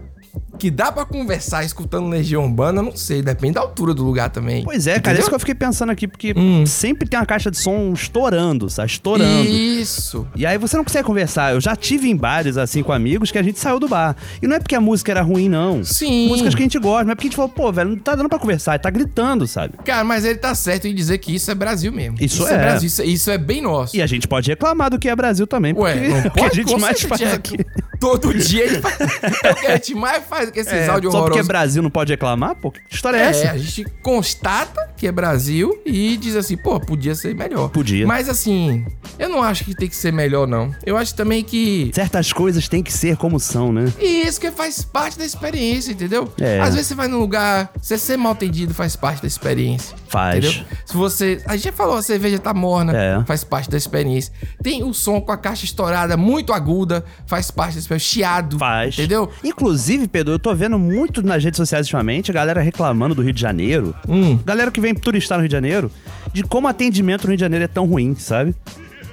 [0.57, 4.63] que dá pra conversar escutando Legião Urbana, não sei, depende da altura do lugar também.
[4.63, 5.19] Pois é, cara, Entendeu?
[5.19, 6.65] isso que eu fiquei pensando aqui, porque Hum.
[6.65, 8.89] sempre tem uma caixa de som estourando, sabe?
[8.89, 9.47] Estourando.
[9.49, 10.25] Isso.
[10.35, 11.53] E aí você não consegue conversar.
[11.53, 14.15] Eu já tive em bares, assim, com amigos que a gente saiu do bar.
[14.41, 15.83] E não é porque a música era ruim, não.
[15.83, 16.27] Sim.
[16.29, 18.15] Músicas que a gente gosta, mas é porque a gente falou, pô, velho, não tá
[18.15, 19.73] dando pra conversar, ele tá gritando, sabe?
[19.85, 22.17] Cara, mas ele tá certo em dizer que isso é Brasil mesmo.
[22.19, 22.57] Isso é.
[22.57, 23.95] Brasil, isso, é- isso é bem nosso.
[23.95, 26.31] E a gente pode reclamar do que é Brasil também, porque Ué, não é o
[26.31, 26.55] que a pode?
[26.55, 27.57] gente mais faz é aqui.
[28.03, 28.97] Todo dia ele faz.
[29.43, 31.47] É o que a gente mais faz com esses É, áudios só porque é horrorosos.
[31.47, 32.55] Brasil não pode reclamar?
[32.55, 33.51] Pô, que história é, É, essa?
[33.51, 37.69] a gente constata que é Brasil e diz assim, pô, podia ser melhor.
[37.69, 38.05] Podia.
[38.05, 38.85] Mas assim,
[39.17, 40.73] eu não acho que tem que ser melhor, não.
[40.85, 41.91] Eu acho também que.
[41.93, 43.91] Certas coisas têm que ser como são, né?
[43.99, 46.31] E isso que faz parte da experiência, entendeu?
[46.39, 46.59] É.
[46.59, 49.95] Às vezes você vai num lugar, você ser mal atendido faz parte da experiência.
[50.07, 50.43] Faz.
[50.45, 50.65] Entendeu?
[50.85, 51.41] Se você.
[51.45, 53.23] A gente já falou, a cerveja tá morna, É.
[53.25, 54.31] faz parte da experiência.
[54.61, 57.92] Tem o som com a caixa estourada, muito aguda, faz parte da experiência.
[57.99, 58.57] Chiado.
[58.59, 58.95] Faz.
[58.95, 59.29] Entendeu?
[59.43, 63.33] Inclusive, Pedro, eu tô vendo muito nas redes sociais ultimamente a galera reclamando do Rio
[63.33, 63.95] de Janeiro.
[64.07, 64.37] Hum.
[64.45, 65.91] Galera que vem turistar no Rio de Janeiro,
[66.31, 68.55] de como o atendimento no Rio de Janeiro é tão ruim, sabe?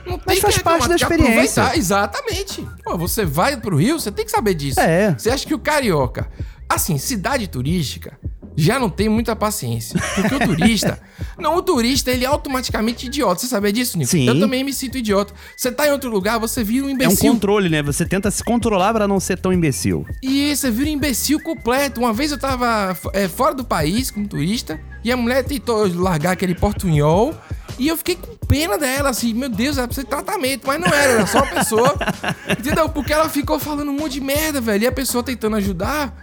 [0.06, 1.62] Não tem Mas que faz parte da experiência.
[1.62, 2.66] aproveitar, Exatamente.
[2.82, 4.80] Pô, você vai pro Rio, você tem que saber disso.
[4.80, 5.14] É.
[5.16, 6.28] Você acha que o carioca,
[6.68, 8.18] assim, cidade turística,
[8.56, 10.00] já não tem muita paciência.
[10.14, 11.00] Porque o turista.
[11.38, 13.40] não, o turista, ele é automaticamente idiota.
[13.40, 14.10] Você sabia disso, Nico?
[14.10, 14.26] Sim.
[14.26, 15.32] Eu também me sinto idiota.
[15.56, 17.32] Você tá em outro lugar, você vira um É um imbecil.
[17.32, 17.82] controle, né?
[17.82, 20.06] Você tenta se controlar pra não ser tão imbecil.
[20.22, 22.00] E você vira um imbecil completo.
[22.00, 26.32] Uma vez eu tava é, fora do país como turista e a mulher tentou largar
[26.32, 27.34] aquele portunhol
[27.80, 30.86] e eu fiquei com pena dela, assim, meu Deus, ela precisa de tratamento, mas não
[30.88, 31.94] era, era só uma pessoa.
[32.58, 32.88] entendeu?
[32.90, 36.14] Porque ela ficou falando um monte de merda, velho, e a pessoa tentando ajudar,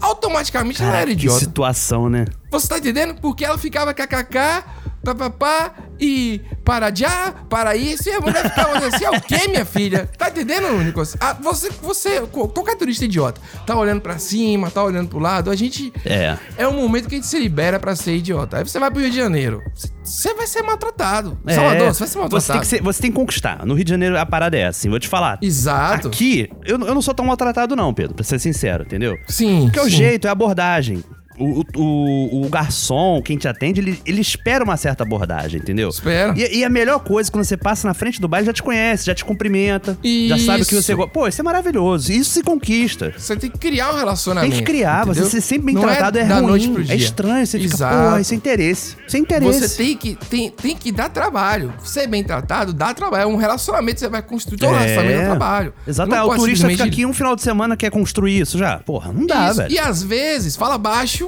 [0.00, 1.38] automaticamente ela era que idiota.
[1.38, 2.24] situação, né?
[2.50, 3.20] Você tá entendendo?
[3.20, 4.64] Porque ela ficava kkk,
[5.04, 9.48] papapá, e para já, para isso, e a mulher ficava olhando assim, é o quê,
[9.48, 10.08] minha filha?
[10.16, 11.16] Tá entendendo, Nicolas?
[11.20, 15.56] Ah, você, você, qualquer turista idiota, tá olhando pra cima, tá olhando pro lado, a
[15.56, 15.92] gente...
[16.04, 16.36] É.
[16.56, 18.58] É um momento que a gente se libera pra ser idiota.
[18.58, 19.62] Aí você vai pro Rio de Janeiro,
[20.02, 21.38] você vai ser maltratado.
[21.46, 22.42] É, Salvador, você vai ser maltratado.
[22.44, 23.64] Você tem, que ser- você tem que conquistar.
[23.66, 25.38] No Rio de Janeiro a parada é assim, vou te falar.
[25.42, 26.08] Exato.
[26.08, 29.16] Aqui, eu, eu não sou tão maltratado, não, Pedro, pra ser sincero, entendeu?
[29.26, 29.62] Sim.
[29.64, 29.90] Porque é o sim.
[29.90, 31.02] jeito, é a abordagem.
[31.38, 35.88] O, o, o- o garçom, quem te atende, ele, ele espera uma certa abordagem, entendeu?
[35.88, 36.34] Espera.
[36.36, 39.06] E, e a melhor coisa, quando você passa na frente do baile, já te conhece,
[39.06, 39.96] já te cumprimenta,
[40.28, 40.96] já sabe o que você Isso.
[40.96, 41.12] gosta.
[41.12, 42.12] Pô, isso é maravilhoso.
[42.12, 43.12] Isso se conquista.
[43.16, 44.50] Você tem que criar um relacionamento.
[44.52, 45.30] Tem que criar, você entendeu?
[45.30, 46.86] ser sempre bem Não tratado é, noite ruim.
[46.88, 48.10] É estranho, você fica, Exato.
[48.14, 48.96] pô, isso é interesse.
[49.06, 49.68] Isso é interesse.
[49.68, 51.72] Você tem que, tem, tem que dar trabalho.
[51.84, 53.22] Ser bem tratado, dá trabalho.
[53.22, 54.60] É um relacionamento que você vai construir.
[54.60, 55.72] Relacionamento é trabalho.
[55.86, 58.78] Exato, Não é, o turista fica aqui um final de semana quer construir isso já.
[58.78, 59.56] Porra, não dá, Isso.
[59.58, 59.72] velho.
[59.72, 61.27] E às vezes fala baixo,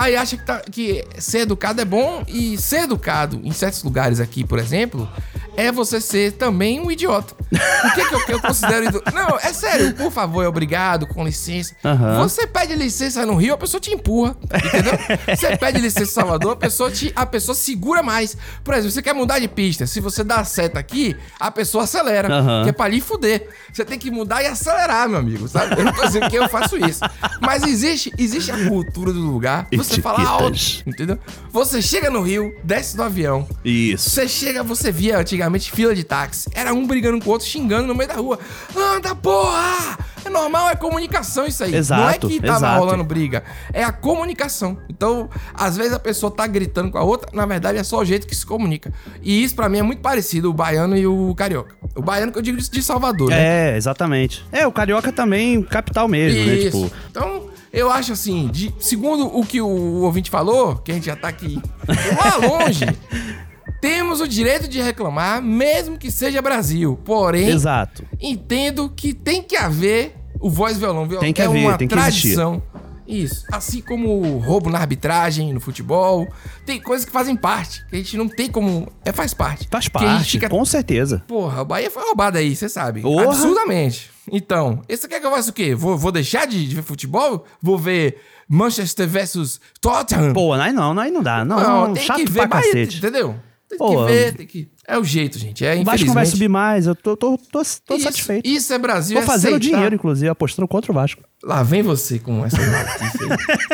[0.00, 2.24] aí acha que, tá, que ser educado é bom.
[2.26, 5.08] E ser educado em certos lugares aqui, por exemplo,
[5.56, 7.34] é você ser também um idiota.
[7.50, 9.10] O que, que eu, eu considero idiota?
[9.12, 11.74] Não, é sério, por favor, obrigado, com licença.
[11.84, 12.22] Aham.
[12.22, 14.92] Você pede licença no Rio, a pessoa te empurra, entendeu?
[15.36, 18.36] você pede licença em Salvador, a pessoa, te, a pessoa segura mais.
[18.62, 21.84] Por exemplo, você quer mudar de pista, se você dá a seta aqui, a pessoa
[21.84, 22.62] acelera, Aham.
[22.64, 23.48] que é pra lhe fuder.
[23.72, 25.78] Você tem que mudar e acelerar, meu amigo, sabe?
[25.78, 27.00] Eu não tô dizendo que eu faço isso.
[27.40, 29.66] Mas existe, existe a cultura do lugar.
[29.72, 31.18] Você fala alto, entendeu?
[31.50, 33.48] Você chega no Rio, desce do avião.
[33.64, 34.10] Isso.
[34.10, 35.39] Você chega, você via antigamente
[35.70, 36.48] fila de táxi.
[36.54, 38.38] Era um brigando com o outro, xingando no meio da rua.
[38.76, 39.98] Anda, porra!
[40.24, 41.70] É normal, é comunicação isso aí.
[41.70, 42.78] Não é Exato, que tava exato.
[42.80, 43.42] rolando briga.
[43.72, 44.76] É a comunicação.
[44.88, 48.04] Então, às vezes a pessoa tá gritando com a outra, na verdade é só o
[48.04, 48.92] jeito que se comunica.
[49.22, 51.74] E isso pra mim é muito parecido, o baiano e o carioca.
[51.94, 53.72] O baiano que eu digo de Salvador, né?
[53.72, 54.44] É, exatamente.
[54.52, 56.54] É, o carioca também, capital mesmo, né?
[56.54, 56.84] Isso.
[56.84, 61.06] Tipo, Então, eu acho assim, de, segundo o que o ouvinte falou, que a gente
[61.06, 62.84] já tá aqui lá longe,
[63.80, 66.98] temos o direito de reclamar, mesmo que seja Brasil.
[67.04, 68.04] Porém, exato.
[68.20, 71.04] entendo que tem que haver o voz violão.
[71.06, 72.62] violão Tem que é haver, uma tem que tradição.
[73.06, 73.44] Isso.
[73.50, 76.28] Assim como roubo na arbitragem, no futebol.
[76.64, 77.84] Tem coisas que fazem parte.
[77.88, 78.86] Que a gente não tem como.
[79.04, 79.66] É, faz parte.
[79.68, 81.24] Faz a parte, fica- com certeza.
[81.26, 83.00] Porra, o Bahia foi roubado aí, você sabe.
[83.00, 83.24] Porra.
[83.24, 84.10] Absurdamente.
[84.30, 85.74] Então, esse quer que eu faça o quê?
[85.74, 87.44] Vou, vou deixar de, de ver futebol?
[87.60, 90.32] Vou ver Manchester versus Tottenham?
[90.32, 91.44] Pô, aí não, aí não dá.
[91.44, 92.98] Não, tem chato que ver pra Bahia, cacete.
[92.98, 93.34] entendeu?
[93.70, 94.68] Tem Pô, que ver, tem que...
[94.84, 95.64] É o jeito, gente.
[95.64, 98.44] É, O Vasco não vai subir mais, eu tô, tô, tô, tô Isso- satisfeito.
[98.48, 99.16] Isso é Brasil.
[99.16, 99.74] Tô é fazendo aceitar.
[99.76, 101.22] dinheiro, inclusive, apostando contra o Vasco.
[101.44, 103.20] Lá vem você com essa notícia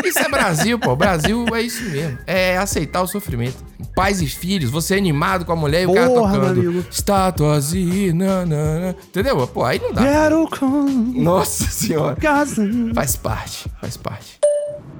[0.05, 0.09] aí.
[0.11, 0.95] Isso é Brasil, pô.
[0.95, 2.19] Brasil é isso mesmo.
[2.27, 3.57] É aceitar o sofrimento.
[3.95, 6.61] Pais e filhos, você é animado com a mulher e o cara Porra, tocando.
[6.61, 6.85] amigo.
[6.91, 8.95] Estátuas e nanana.
[9.09, 9.47] Entendeu?
[9.49, 10.03] Pô, aí não dá.
[10.03, 10.83] Quero com...
[10.85, 12.17] Nossa senhora.
[12.17, 12.63] Casa.
[12.95, 14.39] Faz parte, faz parte.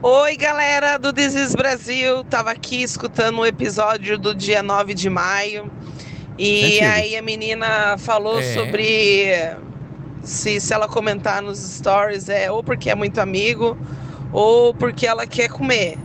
[0.03, 2.23] Oi, galera do This is Brasil.
[2.25, 5.71] Tava aqui escutando um episódio do dia 9 de maio.
[6.39, 6.87] E Antigo.
[6.93, 8.55] aí a menina falou É.
[8.55, 9.57] sobre
[10.23, 13.77] se, se ela comentar nos stories é ou porque é muito amigo
[14.33, 15.97] ou porque ela quer comer.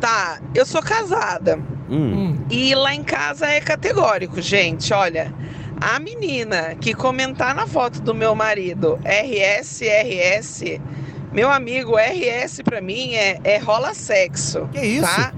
[0.00, 1.58] Tá, eu sou casada.
[1.90, 2.36] Hum.
[2.50, 4.92] E lá em casa é categórico, gente.
[4.94, 5.32] Olha,
[5.80, 10.80] a menina que comentar na foto do meu marido RS, RS,
[11.32, 14.68] meu amigo, RS pra mim é, é rola sexo.
[14.72, 15.06] Que isso?
[15.06, 15.32] Tá?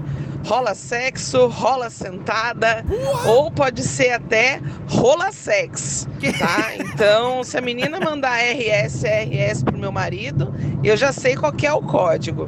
[0.45, 2.85] Rola sexo, rola sentada,
[3.25, 6.73] ou pode ser até rola sex, tá?
[6.77, 10.53] Então, se a menina mandar RS, RS pro meu marido,
[10.83, 12.47] eu já sei qual que é o código.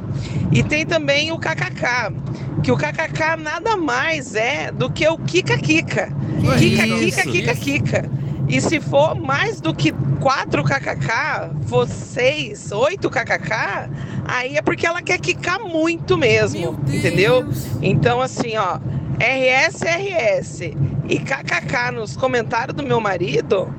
[0.52, 2.14] E tem também o KKK,
[2.62, 6.12] que o KKK nada mais é do que o Kika Kika.
[6.56, 7.22] Kika isso?
[7.22, 8.10] Kika Kika Kika.
[8.48, 13.90] E se for mais do que 4 kkk, vocês, 8 kkk,
[14.24, 17.46] aí é porque ela quer quicar muito mesmo, entendeu?
[17.82, 18.78] Então assim, ó,
[19.18, 20.60] RS, RS
[21.08, 23.72] e kkk nos comentários do meu marido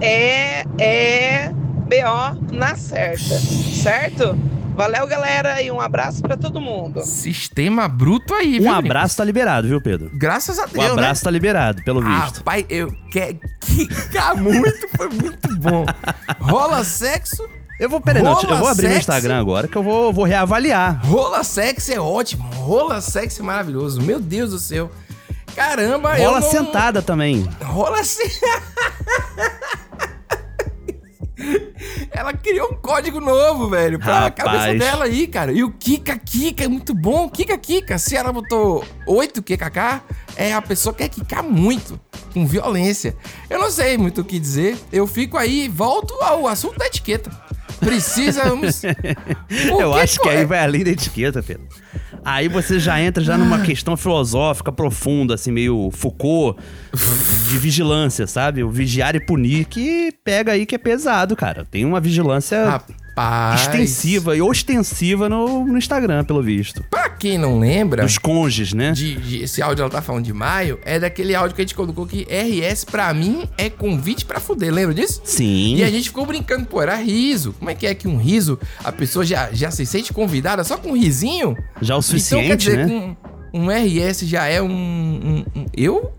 [0.00, 4.38] é, é BO na certa, certo?
[4.78, 7.02] Valeu, galera, e um abraço pra todo mundo.
[7.02, 8.72] Sistema bruto aí, Um viu?
[8.72, 10.08] abraço tá liberado, viu, Pedro?
[10.14, 11.24] Graças a O Deus, abraço né?
[11.24, 12.36] tá liberado, pelo visto.
[12.38, 15.84] Rapaz, eu quero quicar muito, foi muito bom.
[16.38, 17.44] Rola sexo.
[17.80, 19.10] Eu vou, peraí, não, rola eu vou abrir meu sexo.
[19.10, 21.04] Instagram agora que eu vou, vou reavaliar.
[21.04, 22.44] Rola sexo é ótimo.
[22.54, 24.00] Rola sexo é maravilhoso.
[24.00, 24.92] Meu Deus do céu.
[25.56, 26.50] Caramba, eu Rola não...
[26.52, 27.48] sentada também.
[27.64, 28.22] Rola se...
[32.10, 34.34] Ela criou um código novo, velho, pra Rapaz.
[34.34, 35.52] cabeça dela aí, cara.
[35.52, 37.28] E o Kika Kika é muito bom.
[37.28, 40.02] Kika Kika, se ela botou 8 QKK,
[40.36, 41.98] é a pessoa quer quicar muito,
[42.32, 43.16] com violência.
[43.48, 44.76] Eu não sei muito o que dizer.
[44.92, 47.30] Eu fico aí, volto ao assunto da etiqueta.
[47.80, 48.82] Precisamos.
[49.78, 51.66] Eu que acho que aí vai além da etiqueta, Pedro.
[52.24, 56.60] Aí você já entra já numa questão filosófica profunda, assim, meio Foucault,
[57.48, 58.62] de vigilância, sabe?
[58.62, 61.64] O vigiar e punir, que pega aí que é pesado, cara.
[61.64, 63.60] Tem uma vigilância Rapaz.
[63.62, 66.84] extensiva e ostensiva no, no Instagram, pelo visto.
[67.18, 68.02] Quem não lembra.
[68.02, 68.92] Dos cônjuges, né?
[68.92, 70.78] De, de- esse áudio ela tá falando de maio.
[70.84, 74.72] É daquele áudio que a gente colocou que RS pra mim é convite pra fuder.
[74.72, 75.20] Lembra disso?
[75.24, 75.76] Sim.
[75.76, 77.52] E a gente ficou brincando, pô, era riso.
[77.58, 80.76] Como é que é que um riso, a pessoa já, já se sente convidada só
[80.76, 81.56] com um risinho?
[81.82, 83.16] Já o então, quer suficiente, dizer, né?
[83.52, 84.68] com um RS já é um.
[84.70, 86.12] um- um- eu?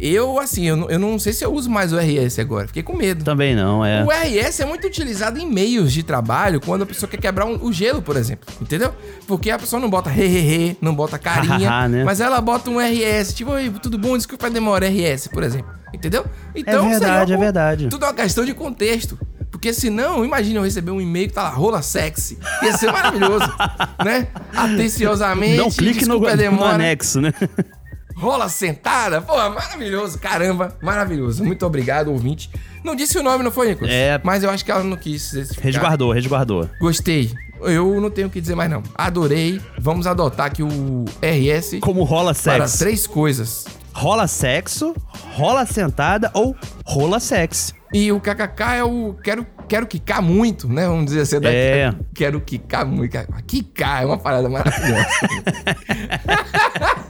[0.00, 2.66] Eu, assim, eu, não- eu não sei se eu uso mais o RS agora.
[2.66, 3.22] Fiquei com medo.
[3.24, 4.02] Também não, é.
[4.02, 7.58] O RS é muito utilizado em meios de trabalho quando a pessoa quer quebrar um-
[7.62, 8.48] o gelo, por exemplo.
[8.60, 8.94] Entendeu?
[9.26, 12.02] Porque a pessoa não bota hehehe, não bota carinha, né?
[12.04, 13.34] mas ela bota um RS.
[13.34, 14.16] Tipo, Oi, tudo bom?
[14.16, 15.68] Desculpa a demora, RS, por exemplo.
[15.92, 16.24] Entendeu?
[16.54, 17.88] Então, É verdade, é verdade.
[17.88, 19.18] Tudo é uma questão de contexto.
[19.50, 22.38] Porque senão, imagina eu receber um e-mail que tá lá, rola sexy.
[22.62, 23.44] Ia ser maravilhoso,
[24.04, 24.28] né?
[24.54, 25.56] Atenciosamente.
[25.56, 26.74] Não clique no, desculpa a no demora.
[26.74, 27.32] anexo, né?
[28.20, 29.22] Rola sentada?
[29.22, 30.18] Pô, maravilhoso.
[30.18, 31.42] Caramba, maravilhoso.
[31.42, 32.50] Muito obrigado, ouvinte.
[32.84, 33.92] Não disse o nome, não foi, Nicolas?
[33.92, 34.20] É.
[34.22, 35.32] Mas eu acho que ela não quis.
[35.60, 36.68] Resguardou, resguardou.
[36.80, 37.30] Gostei.
[37.62, 38.82] Eu não tenho o que dizer mais, não.
[38.94, 39.60] Adorei.
[39.78, 41.78] Vamos adotar aqui o RS.
[41.80, 42.78] Como rola Para sexo.
[42.78, 43.64] três coisas.
[43.92, 44.94] Rola sexo,
[45.34, 46.54] rola sentada ou
[46.86, 47.74] rola sexo.
[47.92, 50.86] E o KKK é o quero, quero quicar muito, né?
[50.86, 51.40] Vamos dizer assim.
[51.40, 51.92] da- É.
[52.14, 53.18] Quero quicar muito.
[53.48, 55.06] Quicar é uma parada maravilhosa.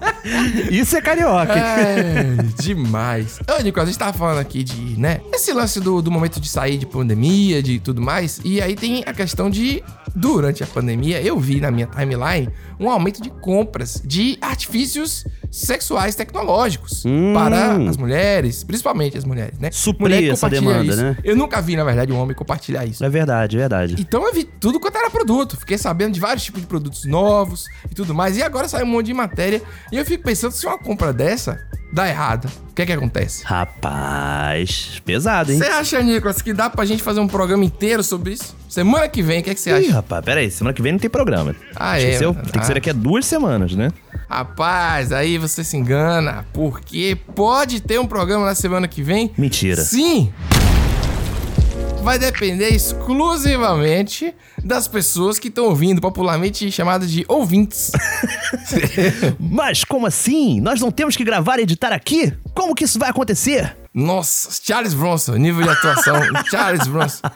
[0.70, 1.52] Isso é carioca.
[1.52, 3.40] É, demais.
[3.48, 5.20] Ô, Nicolas, a gente tava falando aqui de, né?
[5.32, 8.40] Esse lance do, do momento de sair de pandemia, de tudo mais.
[8.44, 9.82] E aí tem a questão de,
[10.14, 16.14] durante a pandemia, eu vi na minha timeline um aumento de compras de artifícios sexuais
[16.14, 17.32] tecnológicos Hum.
[17.34, 19.70] para as mulheres, principalmente as mulheres, né?
[19.72, 21.02] Suprir Mulher que essa demanda, isso.
[21.02, 21.16] né?
[21.24, 23.04] Eu nunca vi, na verdade, um homem compartilhar isso.
[23.04, 23.96] É verdade, é verdade.
[23.98, 25.56] Então eu vi tudo quanto era produto.
[25.56, 28.36] Fiquei sabendo de vários tipos de produtos novos e tudo mais.
[28.36, 29.60] E agora sai um monte de matéria.
[29.90, 31.58] E eu fico pensando se uma compra dessa
[31.92, 32.48] dá errado.
[32.70, 33.44] O que é que acontece?
[33.44, 35.58] Rapaz, pesado, hein?
[35.58, 38.54] Você acha, Nicolas, que dá pra gente fazer um programa inteiro sobre isso?
[38.68, 39.92] Semana que vem, o que, é que você Ih, acha?
[39.94, 41.54] rapaz, peraí, semana que vem não tem programa.
[41.74, 42.32] Ah, é, Esqueceu?
[42.32, 42.46] mano.
[42.48, 42.74] Tem que ser Ah.
[42.76, 43.90] daqui a duas semanas, né?
[44.28, 49.32] Rapaz, aí você se engana, porque pode ter um programa na semana que vem.
[49.36, 49.82] Mentira.
[49.82, 50.32] Sim!
[52.02, 57.92] Vai depender exclusivamente das pessoas que estão ouvindo, popularmente chamadas de ouvintes.
[59.38, 60.60] Mas como assim?
[60.60, 62.32] Nós não temos que gravar e editar aqui?
[62.54, 63.76] Como que isso vai acontecer?
[63.92, 66.14] Nossa, Charles Bronson, nível de atuação,
[66.50, 67.28] Charles Bronson.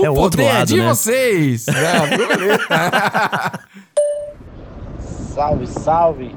[0.03, 0.89] É o outro é lado, de né?
[0.89, 1.67] vocês.
[2.71, 3.59] Ah.
[5.35, 6.35] Salve, salve!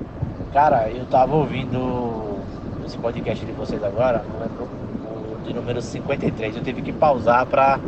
[0.53, 2.39] Cara, eu tava ouvindo
[2.85, 6.55] esse podcast de vocês agora, não lembro, o de número 53.
[6.55, 7.79] Eu tive que pausar pra,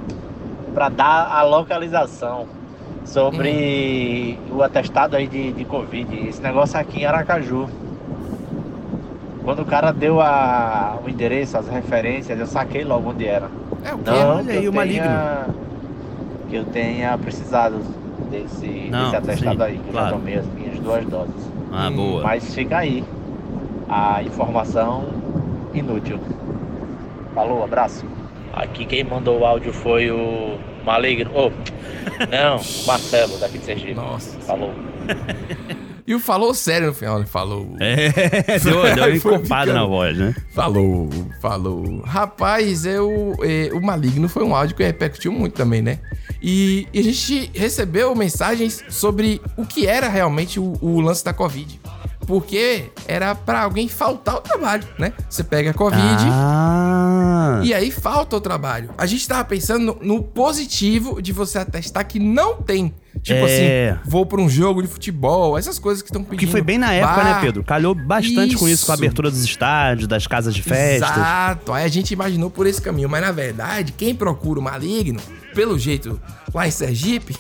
[0.74, 2.48] pra dar a localização
[3.06, 6.28] sobre o atestado aí de, de Covid.
[6.28, 7.70] Esse negócio aqui em Aracaju.
[9.44, 13.50] Quando o cara deu a, o endereço, as referências, eu saquei logo onde era.
[13.84, 13.98] É o?
[13.98, 15.06] Não, Olha que aí eu o maligno.
[16.50, 17.80] Que eu tenha precisado
[18.32, 20.10] desse, Não, desse atestado sim, aí, que eu claro.
[20.10, 21.52] já tomei as minhas duas doses.
[21.72, 22.24] Ah, boa.
[22.24, 23.04] Mas fica aí
[23.88, 25.06] a informação
[25.74, 26.20] inútil.
[27.36, 28.06] Falou, abraço.
[28.54, 31.32] Aqui quem mandou o áudio foi o Maligno.
[31.34, 31.50] Oh,
[32.30, 33.94] não, Marcelo, daqui de Sergipe.
[33.94, 34.40] Nossa.
[34.40, 34.74] Falou.
[36.08, 37.76] E o falou sério no final, ele falou.
[37.80, 38.12] É,
[38.60, 40.36] deu, deu uma encorpada na voz, né?
[40.54, 41.10] Falou,
[41.42, 42.02] falou.
[42.02, 46.00] Rapaz, eu, eh, o Maligno foi um áudio que repercutiu muito também, né?
[46.40, 51.34] E, e a gente recebeu mensagens sobre o que era realmente o, o lance da
[51.34, 51.80] Covid.
[52.26, 55.14] Porque era pra alguém faltar o trabalho, né?
[55.30, 57.62] Você pega a Covid Ah.
[57.64, 58.90] e aí falta o trabalho.
[58.98, 62.94] A gente tava pensando no, no positivo de você atestar que não tem.
[63.26, 63.90] Tipo É.
[63.90, 66.40] assim, vou pra um jogo de futebol, essas coisas que estão pedindo.
[66.40, 67.24] Que foi bem na época, bar.
[67.36, 67.64] né, Pedro?
[67.64, 69.04] Calhou bastante com isso, com a Isso.
[69.04, 71.10] abertura dos estádios, das casas de festas.
[71.10, 71.74] Exato.
[71.74, 73.10] Aí a gente imaginou por esse caminho.
[73.10, 75.20] Mas na verdade, quem procura o maligno,
[75.56, 76.22] pelo jeito
[76.54, 77.34] lá em Sergipe,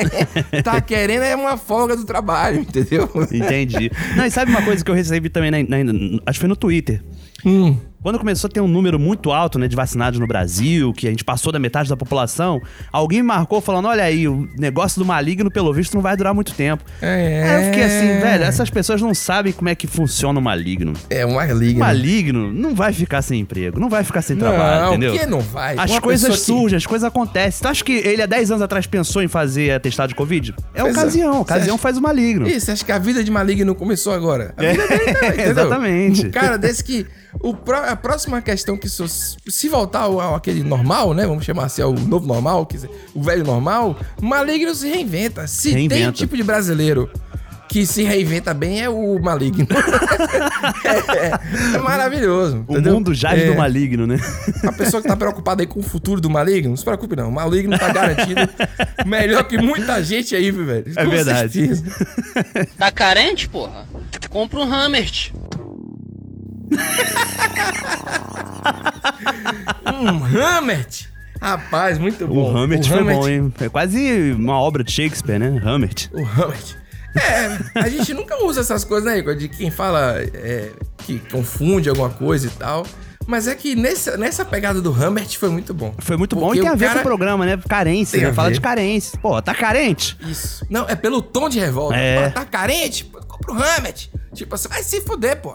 [0.62, 3.08] tá querendo é uma folga do trabalho, entendeu?
[3.32, 3.90] Entendi.
[4.16, 6.56] Não, e sabe uma coisa que eu recebi também, na, na- acho que foi no
[6.56, 7.02] Twitter.
[7.44, 7.76] Hum.
[8.02, 11.10] Quando começou a ter um número muito alto, né, de vacinados no Brasil, que a
[11.10, 12.60] gente passou da metade da população,
[12.92, 16.34] alguém me marcou falando, olha aí, o negócio do maligno, pelo visto, não vai durar
[16.34, 16.82] muito tempo.
[17.00, 17.44] É.
[17.48, 20.94] Aí eu fiquei assim, velho, essas pessoas não sabem como é que funciona o maligno.
[21.08, 21.78] É, um O maligno.
[21.78, 25.12] maligno não vai ficar sem emprego, não vai ficar sem trabalho, Não, entendeu?
[25.18, 25.76] que não vai?
[25.78, 27.62] As Uma coisas pessoa que- surgem, as coisas acontecem.
[27.62, 30.54] Tu acha que ele há 10 anos atrás pensou em fazer atestado de Covid?
[30.74, 30.98] É Pois é.
[30.98, 32.48] ocasião, Você ocasião acha- faz o maligno.
[32.48, 34.52] Ih, você acha que a vida de maligno começou agora?
[34.56, 35.36] A vida dele tá?
[35.50, 36.26] Exatamente.
[36.26, 37.06] Um cara desse que.
[37.40, 41.26] O pró- a próxima questão que so- se voltar ao, ao aquele normal, né?
[41.26, 45.46] Vamos chamar assim, ao novo normal, quer dizer, o velho normal, o maligno se reinventa.
[45.46, 46.12] Se tem um Reinventa.
[46.12, 47.10] tipo de brasileiro
[47.68, 49.66] que se reinventa bem, é o maligno.
[50.84, 52.64] é, é maravilhoso.
[52.68, 53.46] O mundo jaz É.
[53.46, 54.16] do maligno, né?
[54.66, 57.30] A pessoa que tá preocupada aí com o futuro do maligno, não se preocupe não.
[57.30, 58.40] O maligno tá garantido
[59.06, 60.92] melhor que muita gente aí, viu, velho.
[60.94, 61.52] É Com verdade.
[61.52, 61.84] certeza.
[62.76, 63.86] Tá carente, porra?
[64.28, 65.32] Compra um Hammert.
[69.86, 71.08] Um Hamlet.
[71.40, 72.52] Rapaz, muito bom.
[72.52, 73.52] O Hamlet foi bom, hein?
[73.60, 75.60] É quase uma obra de Shakespeare, né?
[75.64, 76.10] Hamlet.
[76.12, 76.76] O Hamlet.
[77.14, 79.34] É, a gente nunca usa essas coisas, né, Igor?
[79.36, 82.86] De quem fala é, que confunde alguma coisa e tal.
[83.26, 85.94] Mas é que nessa, nessa pegada do Hamlet foi muito bom.
[85.98, 87.58] Foi muito bom e tem a ver cara- com o programa, né?
[87.68, 88.32] Carência, né?
[88.32, 89.18] Fala de carência.
[89.20, 90.16] Pô, tá carente?
[90.26, 90.66] Isso.
[90.70, 91.96] Não, é pelo tom de revolta.
[91.96, 92.28] É.
[92.30, 93.04] Pô, tá carente?
[93.04, 94.10] Pô, compra o Hamlet.
[94.34, 95.54] Tipo, você vai se fuder, pô.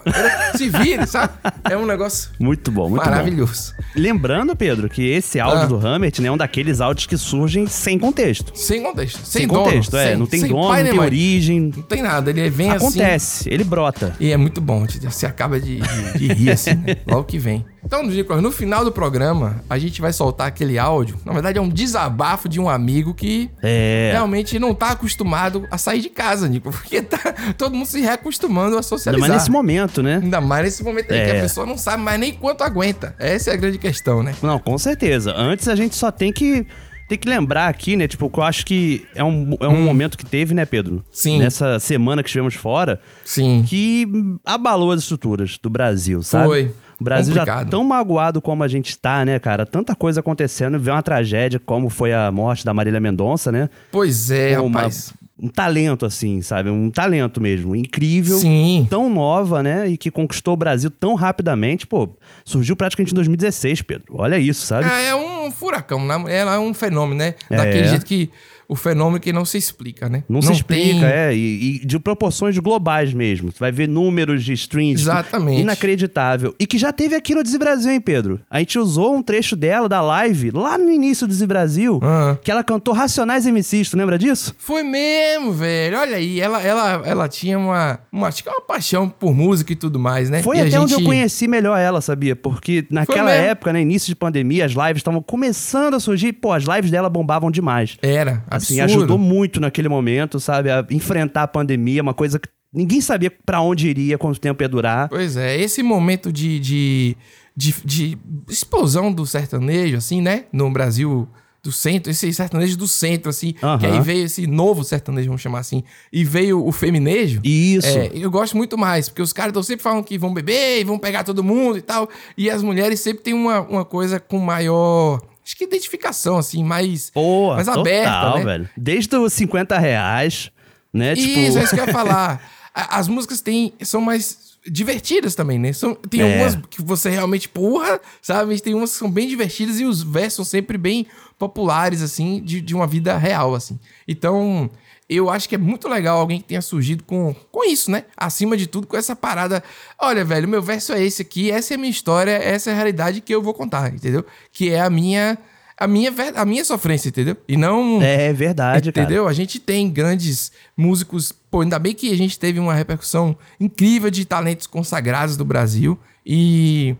[0.56, 1.32] Se vire, sabe?
[1.68, 3.74] É um negócio Muito bom, muito maravilhoso.
[3.76, 3.84] bom.
[3.96, 5.66] Lembrando, Pedro, que esse áudio Ah.
[5.66, 8.52] do Hamlet né, é um daqueles áudios que surgem sem contexto.
[8.54, 9.16] Sem contexto.
[9.24, 10.06] Sem, Sem dono, contexto, é.
[10.10, 11.06] sem- Não tem dono, não tem mãe.
[11.06, 11.72] origem.
[11.74, 12.30] Não tem nada.
[12.30, 12.86] Ele vem assim.
[12.86, 14.14] Acontece, ele brota.
[14.20, 16.96] E é muito bom, você acaba de, de- de rir assim, né?
[17.06, 17.64] logo que vem.
[17.84, 21.16] Então, Nicolas, no final do programa, a gente vai soltar aquele áudio.
[21.24, 24.10] Na verdade, é um desabafo de um amigo que É.
[24.12, 26.70] realmente não tá acostumado a sair de casa, Nico.
[26.70, 27.18] Porque tá
[27.56, 29.28] todo mundo se reacostumando a Ainda socializar.
[29.28, 30.20] mais nesse momento, né?
[30.22, 31.38] Ainda mais nesse momento aí que É.
[31.38, 33.14] a pessoa não sabe mais nem quanto aguenta.
[33.18, 34.34] Essa é a grande questão, né?
[34.42, 35.34] Não, com certeza.
[35.36, 36.66] Antes a gente só tem que.
[37.08, 38.06] Tem que lembrar aqui, né?
[38.06, 40.96] Tipo, que eu acho que é um, é um momento que teve, né, Pedro?
[40.96, 41.02] Hum.
[41.10, 41.38] Sim.
[41.38, 43.00] Nessa semana que estivemos fora.
[43.24, 43.64] Sim.
[43.66, 44.06] Que
[44.44, 46.44] abalou as estruturas do Brasil, sabe?
[46.46, 46.74] Foi.
[47.00, 47.70] O Brasil já Complicado.
[47.70, 49.64] tão magoado como a gente tá, né, cara?
[49.64, 53.70] Tanta coisa acontecendo, vê uma tragédia como foi a morte da Marília Mendonça, né?
[53.90, 55.14] Pois é, uma- rapaz.
[55.40, 56.68] Um talento, assim, sabe?
[56.68, 57.76] Um talento mesmo.
[57.76, 58.38] Incrível.
[58.38, 58.86] Sim.
[58.90, 59.88] Tão nova, né?
[59.88, 61.86] E que conquistou o Brasil tão rapidamente.
[61.86, 62.08] Pô,
[62.44, 64.14] surgiu praticamente em 2016, Pedro.
[64.16, 64.88] Olha isso, sabe?
[64.88, 66.24] É, é um furacão, né?
[66.28, 67.34] Ela é um fenômeno, né?
[67.48, 67.56] É.
[67.56, 68.30] Daquele jeito que.
[68.68, 70.24] O fenômeno que não se explica, né?
[70.28, 71.34] Não, se explica, tem- é.
[71.34, 73.50] E, e de proporções globais mesmo.
[73.50, 75.00] Você vai ver números de streams.
[75.02, 75.62] Exatamente.
[75.62, 76.54] Inacreditável.
[76.60, 78.40] E que já teve aqui no Desi Brasil, hein, Pedro?
[78.50, 82.36] A gente usou um trecho dela, da live, lá no início do Desi Brasil, Ah.
[82.42, 83.88] que ela cantou Racionais MCs.
[83.90, 84.54] Tu lembra disso?
[84.58, 85.98] Foi mesmo, velho.
[85.98, 89.76] Olha aí, ela, ela, ela tinha uma, uma, acho que uma paixão por música e
[89.76, 90.42] tudo mais, né?
[90.42, 92.36] Foi E a até onde eu gente- conheci melhor ela, sabia?
[92.36, 96.34] Porque naquela época, né, início de pandemia, as lives estavam começando a surgir.
[96.34, 97.96] Pô, as lives dela bombavam demais.
[98.02, 99.02] Era, Assim, absurdo.
[99.02, 100.70] ajudou muito naquele momento, sabe?
[100.70, 104.68] A enfrentar a pandemia, uma coisa que ninguém sabia pra onde iria, quanto tempo ia
[104.68, 105.08] durar.
[105.08, 107.16] Pois é, esse momento de, de,
[107.56, 110.44] de, de explosão do sertanejo, assim, né?
[110.52, 111.28] No Brasil
[111.62, 113.52] do centro, esse sertanejo do centro, assim.
[113.52, 115.82] Que aí veio esse novo sertanejo, vamos chamar assim.
[116.12, 117.40] E veio o feminejo.
[117.44, 117.86] Isso.
[117.86, 120.98] É, eu gosto muito mais, porque os caras sempre falando que vão beber e vão
[120.98, 122.08] pegar todo mundo e tal.
[122.36, 125.20] E as mulheres sempre têm uma, uma coisa com maior.
[125.48, 128.44] Acho que identificação, assim, mais, Pô, mais total, aberta, né?
[128.44, 128.68] velho.
[128.76, 130.50] Desde os 50 reais,
[130.92, 131.16] né?
[131.16, 131.38] tipo...
[131.40, 132.38] Isso, é isso que eu ia falar.
[132.74, 135.72] As músicas têm, são mais divertidas também, né?
[135.72, 136.30] São, tem É.
[136.34, 138.60] algumas que você realmente, porra, sabe?
[138.60, 141.06] Tem umas que são bem divertidas e os versos são sempre bem
[141.38, 143.78] populares, assim, de, de uma vida real, assim.
[144.06, 144.70] Então,
[145.08, 148.04] eu acho que é muito legal alguém que tenha surgido com, com isso, né?
[148.14, 149.62] Acima de tudo, com essa parada.
[149.98, 152.76] Olha, velho, meu verso é esse aqui, essa é a minha história, essa é a
[152.76, 154.24] realidade que eu vou contar, entendeu?
[154.52, 155.38] Que é a minha.
[155.80, 157.36] A minha, a minha sofrência, entendeu?
[157.46, 158.02] E não.
[158.02, 159.04] É verdade, cara.
[159.04, 159.28] Entendeu?
[159.28, 161.30] A gente tem grandes músicos.
[161.30, 165.96] Pô, ainda bem que a gente teve uma repercussão incrível de talentos consagrados do Brasil.
[166.26, 166.96] E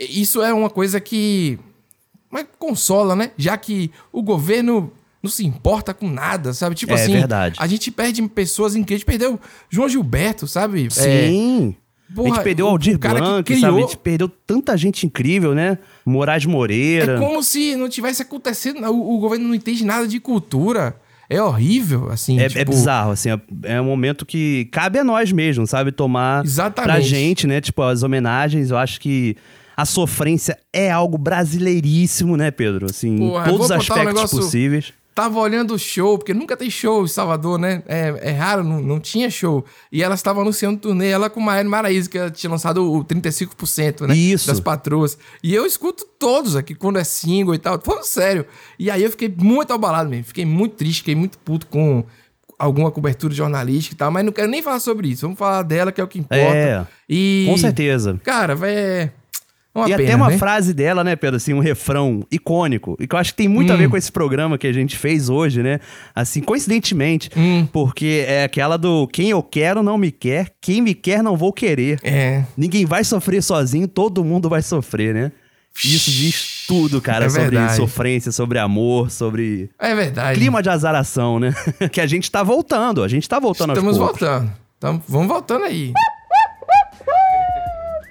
[0.00, 1.58] isso é uma coisa que.
[2.30, 3.30] Mas consola, né?
[3.36, 4.90] Já que o governo
[5.24, 6.74] não se importa com nada, sabe?
[6.76, 7.56] Tipo É assim, verdade.
[7.58, 8.96] a gente perde pessoas incríveis.
[8.96, 10.86] A gente perdeu João Gilberto, sabe?
[10.90, 11.74] Sim.
[12.10, 13.78] É, porra, a gente perdeu o o Aldir cara que Blanc, criou- sabe?
[13.78, 15.78] A gente perdeu tanta gente incrível, né?
[16.04, 17.14] Moraes Moreira.
[17.14, 20.94] É como se não tivesse acontecendo, o, o governo não entende nada de cultura.
[21.30, 22.38] É horrível, assim.
[22.38, 25.90] É, tipo, é bizarro, assim, é, é um momento que cabe a nós mesmo, sabe?
[25.90, 26.92] Tomar Exatamente.
[26.92, 27.62] pra gente, né?
[27.62, 29.34] Tipo, as homenagens, eu acho que
[29.74, 32.86] a sofrência é algo brasileiríssimo, né, Pedro?
[32.90, 34.92] Assim, Porra, em todos os botar um aspectos negócio- possíveis.
[35.14, 37.84] Tava olhando o show, porque nunca tem show em Salvador, né?
[37.86, 39.64] É, é raro, não, não tinha show.
[39.92, 44.08] E ela estava anunciando turnê, ela com Maiane Maraíza, que ela tinha lançado o 35%,
[44.08, 44.16] né?
[44.16, 44.48] Isso.
[44.48, 45.16] Das patroas.
[45.40, 47.80] E eu escuto todos aqui, quando é single e tal.
[47.80, 48.44] Falando sério.
[48.76, 50.24] E aí eu fiquei muito abalado mesmo.
[50.24, 52.04] Fiquei muito triste, fiquei muito puto com
[52.58, 54.10] alguma cobertura jornalística e tal.
[54.10, 55.22] Mas não quero nem falar sobre isso.
[55.22, 56.42] Vamos falar dela, que é o que importa.
[56.42, 57.46] É, E...
[57.48, 58.20] com certeza.
[58.24, 59.12] Cara, vai...
[59.74, 60.38] É uma e pena, até uma né?
[60.38, 63.72] frase dela, né, Pedro, assim, um refrão icônico, e que eu acho que tem muito
[63.72, 63.78] a Hum.
[63.78, 65.80] ver com esse programa que a gente fez hoje, né?
[66.14, 67.66] Assim, coincidentemente, Hum.
[67.72, 71.52] porque é aquela do quem eu quero não me quer, quem me quer não vou
[71.52, 71.98] querer.
[72.04, 72.44] É.
[72.56, 75.32] Ninguém vai sofrer sozinho, todo mundo vai sofrer, né?
[75.84, 77.74] Isso diz tudo, cara, É sobre verdade.
[77.76, 80.38] sofrência, sobre amor, sobre É verdade.
[80.38, 81.52] clima de azaração, né?
[81.92, 84.52] que a gente tá voltando, a gente tá voltando Estamos voltando.
[84.78, 85.92] Tamo, vamos voltando aí.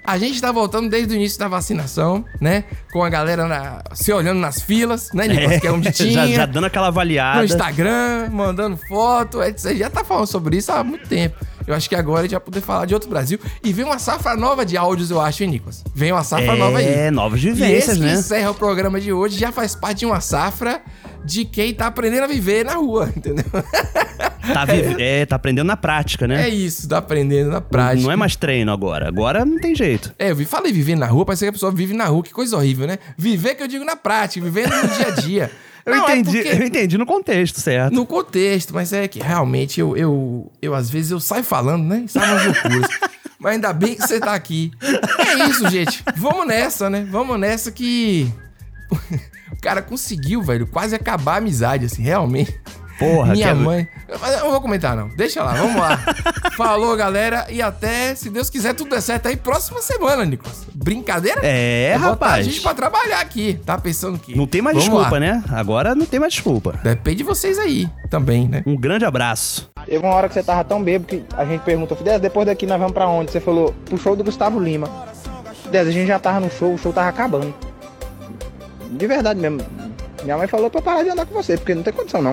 [0.06, 2.64] A gente tá voltando desde o início da vacinação, né?
[2.92, 5.60] Com a galera na- se olhando nas filas, né, Nicolas?
[5.60, 6.12] Que é onde tinha.
[6.12, 7.38] já, já dando aquela avaliada.
[7.38, 9.40] no Instagram, mandando foto.
[9.40, 11.36] é, Você já tá falando sobre isso há muito tempo.
[11.66, 13.38] Eu acho que agora a gente vai poder falar de outro Brasil.
[13.62, 15.82] E vem uma safra nova de áudios, eu acho, hein, Nicolas?
[15.94, 17.10] Vem uma safra É, nova aí.
[17.10, 18.12] novas e vivências, que né?
[18.14, 20.82] encerra o programa de hoje já faz parte de uma safra
[21.24, 23.44] de quem tá aprendendo a viver na rua, entendeu?
[24.52, 24.66] Tá,
[24.98, 26.42] é, tá aprendendo na prática, né?
[26.44, 28.02] É isso, tá aprendendo na prática.
[28.02, 29.08] Não é mais treino agora.
[29.08, 30.12] Agora não tem jeito.
[30.18, 32.30] É, eu vi- falei viver na rua, parece que a pessoa vive na rua, que
[32.32, 32.98] coisa horrível, né?
[33.16, 35.50] Viver que eu digo na prática, vivendo no dia a dia.
[35.86, 37.92] Eu Não, é entendi, porque- eu entendi no contexto, certo?
[37.92, 42.04] No contexto, mas é que realmente eu, eu, eu às vezes eu saio falando, né?
[42.08, 42.88] Saio umas loucuras.
[43.38, 44.70] mas ainda bem que você tá aqui.
[45.18, 46.02] É isso, gente.
[46.16, 47.06] Vamos nessa, né?
[47.10, 48.32] Vamos nessa que.
[49.52, 52.58] o cara conseguiu, velho, quase acabar a amizade, assim, realmente.
[52.98, 53.88] Porra, Minha quer- mãe.
[54.20, 55.08] Mas eu não vou comentar, não.
[55.08, 55.98] Deixa lá, vamos lá.
[56.56, 57.46] Falou, galera.
[57.50, 60.64] E até, se Deus quiser, tudo der certo aí, próxima semana, Nicolas.
[60.72, 61.40] Brincadeira?
[61.42, 62.46] É, rapaz.
[62.46, 63.58] a gente pra trabalhar aqui.
[63.66, 64.36] Tá pensando que.
[64.36, 65.20] Não tem mais Vamos desculpa, lá.
[65.20, 65.42] né?
[65.50, 66.78] Agora não tem mais desculpa.
[66.84, 68.62] Depende de vocês aí também, né?
[68.66, 69.68] Um grande abraço.
[69.86, 72.64] Teve uma hora que você tava tão bêbado que a gente perguntou, Fidesz, depois daqui
[72.66, 73.30] nós vamos pra onde?
[73.32, 74.88] Você falou, pro show do Gustavo Lima.
[75.64, 77.52] Fidesz, a gente já tava no show, o show tava acabando.
[78.90, 79.60] De verdade mesmo.
[80.22, 82.32] Minha mãe falou pra eu parar de andar com você, porque não tem condição não.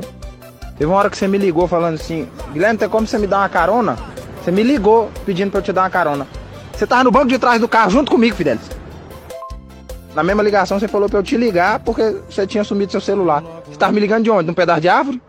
[0.78, 3.39] Teve uma hora que você me ligou falando assim, Guilherme, tem como você me dar
[3.39, 3.97] uma carona?
[4.43, 6.28] Você me ligou pedindo pra eu te dar uma carona.
[6.74, 8.69] Você tava no banco de trás do carro junto comigo, Fidelis.
[10.15, 13.43] Na mesma ligação você falou pra eu te ligar porque você tinha sumido seu celular.
[13.65, 14.47] Você tava me ligando de onde?
[14.47, 15.22] Num pedaço de árvore?